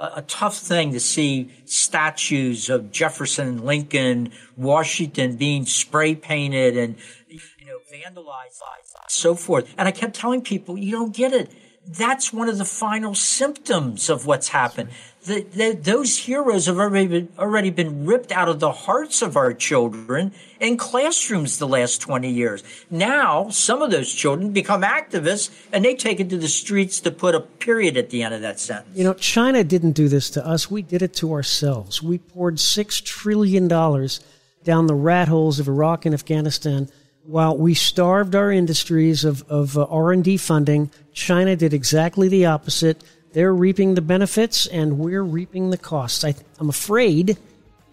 a, 0.00 0.22
tough 0.22 0.56
thing 0.56 0.92
to 0.92 1.00
see 1.00 1.50
statues 1.66 2.70
of 2.70 2.90
Jefferson, 2.90 3.64
Lincoln, 3.64 4.32
Washington 4.56 5.36
being 5.36 5.66
spray 5.66 6.14
painted 6.14 6.76
and, 6.76 6.96
you 7.28 7.38
know, 7.66 7.78
vandalized, 7.92 8.60
so 9.08 9.34
forth. 9.34 9.72
And 9.76 9.86
I 9.86 9.90
kept 9.90 10.14
telling 10.14 10.40
people, 10.40 10.78
you 10.78 10.92
don't 10.92 11.14
get 11.14 11.32
it. 11.32 11.50
That's 11.92 12.32
one 12.32 12.48
of 12.48 12.56
the 12.56 12.64
final 12.64 13.16
symptoms 13.16 14.08
of 14.08 14.24
what's 14.24 14.48
happened. 14.48 14.90
The, 15.24 15.42
the, 15.42 15.72
those 15.72 16.16
heroes 16.18 16.66
have 16.66 16.78
already 16.78 17.08
been, 17.08 17.28
already 17.36 17.70
been 17.70 18.06
ripped 18.06 18.30
out 18.30 18.48
of 18.48 18.60
the 18.60 18.70
hearts 18.70 19.22
of 19.22 19.36
our 19.36 19.52
children 19.52 20.32
in 20.60 20.76
classrooms 20.76 21.58
the 21.58 21.66
last 21.66 22.00
20 22.00 22.30
years. 22.30 22.62
Now, 22.90 23.48
some 23.50 23.82
of 23.82 23.90
those 23.90 24.14
children 24.14 24.52
become 24.52 24.82
activists 24.82 25.50
and 25.72 25.84
they 25.84 25.96
take 25.96 26.20
it 26.20 26.30
to 26.30 26.38
the 26.38 26.48
streets 26.48 27.00
to 27.00 27.10
put 27.10 27.34
a 27.34 27.40
period 27.40 27.96
at 27.96 28.10
the 28.10 28.22
end 28.22 28.34
of 28.34 28.40
that 28.42 28.60
sentence. 28.60 28.96
You 28.96 29.04
know, 29.04 29.14
China 29.14 29.64
didn't 29.64 29.92
do 29.92 30.08
this 30.08 30.30
to 30.30 30.46
us. 30.46 30.70
We 30.70 30.82
did 30.82 31.02
it 31.02 31.12
to 31.14 31.32
ourselves. 31.32 32.00
We 32.00 32.18
poured 32.18 32.56
$6 32.56 33.04
trillion 33.04 33.66
down 33.66 34.86
the 34.86 34.94
rat 34.94 35.28
holes 35.28 35.58
of 35.58 35.66
Iraq 35.66 36.06
and 36.06 36.14
Afghanistan 36.14 36.88
while 37.30 37.56
we 37.56 37.74
starved 37.74 38.34
our 38.34 38.50
industries 38.50 39.24
of, 39.24 39.48
of 39.48 39.78
uh, 39.78 39.84
R&D 39.84 40.36
funding, 40.36 40.90
China 41.12 41.54
did 41.54 41.72
exactly 41.72 42.26
the 42.26 42.46
opposite. 42.46 43.04
They're 43.32 43.54
reaping 43.54 43.94
the 43.94 44.02
benefits 44.02 44.66
and 44.66 44.98
we're 44.98 45.22
reaping 45.22 45.70
the 45.70 45.78
costs. 45.78 46.24
I, 46.24 46.34
am 46.58 46.68
afraid, 46.68 47.38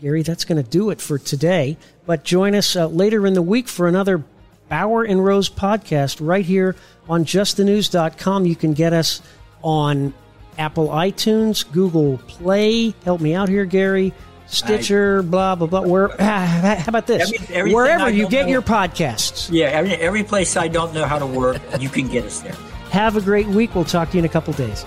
Gary, 0.01 0.23
that's 0.23 0.43
going 0.43 0.61
to 0.61 0.67
do 0.67 0.89
it 0.89 0.99
for 0.99 1.19
today. 1.19 1.77
But 2.07 2.23
join 2.23 2.55
us 2.55 2.75
uh, 2.75 2.87
later 2.87 3.27
in 3.27 3.35
the 3.35 3.43
week 3.43 3.67
for 3.67 3.87
another 3.87 4.23
Bauer 4.69 5.03
and 5.03 5.23
Rose 5.23 5.51
podcast 5.51 6.17
right 6.19 6.43
here 6.43 6.75
on 7.07 7.23
justthenews.com. 7.23 8.47
You 8.47 8.55
can 8.55 8.73
get 8.73 8.91
us 8.91 9.21
on 9.61 10.15
Apple 10.57 10.87
iTunes, 10.87 11.71
Google 11.71 12.17
Play. 12.27 12.95
Help 13.05 13.21
me 13.21 13.35
out 13.35 13.49
here, 13.49 13.65
Gary. 13.65 14.13
Stitcher, 14.47 15.19
I, 15.19 15.21
blah 15.21 15.55
blah 15.55 15.67
blah. 15.67 15.81
Where? 15.81 16.07
how 16.19 16.85
about 16.87 17.07
this? 17.07 17.31
Every, 17.49 17.73
Wherever 17.73 18.09
you 18.09 18.27
get 18.29 18.45
know, 18.45 18.51
your 18.53 18.61
podcasts. 18.61 19.49
Yeah, 19.51 19.67
every, 19.67 19.93
every 19.95 20.23
place 20.23 20.55
I 20.57 20.67
don't 20.67 20.93
know 20.93 21.05
how 21.05 21.19
to 21.19 21.25
work, 21.25 21.61
you 21.79 21.89
can 21.89 22.07
get 22.07 22.25
us 22.25 22.41
there. 22.41 22.55
Have 22.91 23.17
a 23.17 23.21
great 23.21 23.47
week. 23.47 23.75
We'll 23.75 23.85
talk 23.85 24.09
to 24.11 24.13
you 24.15 24.19
in 24.19 24.25
a 24.25 24.29
couple 24.29 24.53
days. 24.53 24.85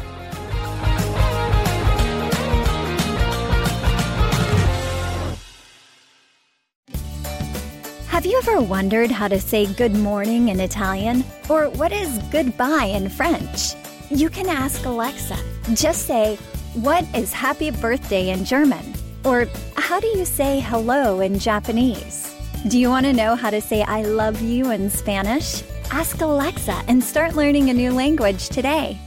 Have 8.08 8.26
you 8.26 8.36
ever 8.38 8.60
wondered 8.60 9.10
how 9.10 9.28
to 9.28 9.40
say 9.40 9.64
good 9.64 9.94
morning 9.94 10.48
in 10.48 10.60
Italian? 10.60 11.24
Or 11.48 11.70
what 11.70 11.92
is 11.92 12.18
goodbye 12.30 12.84
in 12.84 13.08
French? 13.08 13.74
You 14.10 14.28
can 14.28 14.48
ask 14.48 14.84
Alexa. 14.84 15.38
Just 15.74 16.06
say, 16.06 16.36
What 16.74 17.04
is 17.14 17.32
happy 17.32 17.70
birthday 17.70 18.30
in 18.30 18.44
German? 18.44 18.84
Or 19.24 19.46
how 19.76 20.00
do 20.00 20.06
you 20.06 20.24
say 20.24 20.60
hello 20.60 21.20
in 21.20 21.38
Japanese? 21.38 22.34
Do 22.68 22.78
you 22.78 22.88
want 22.88 23.06
to 23.06 23.12
know 23.12 23.34
how 23.34 23.50
to 23.50 23.60
say 23.60 23.82
I 23.82 24.02
love 24.02 24.40
you 24.40 24.70
in 24.70 24.90
Spanish? 24.90 25.62
Ask 25.90 26.20
Alexa 26.20 26.82
and 26.88 27.02
start 27.02 27.34
learning 27.34 27.70
a 27.70 27.74
new 27.74 27.92
language 27.92 28.48
today. 28.48 28.98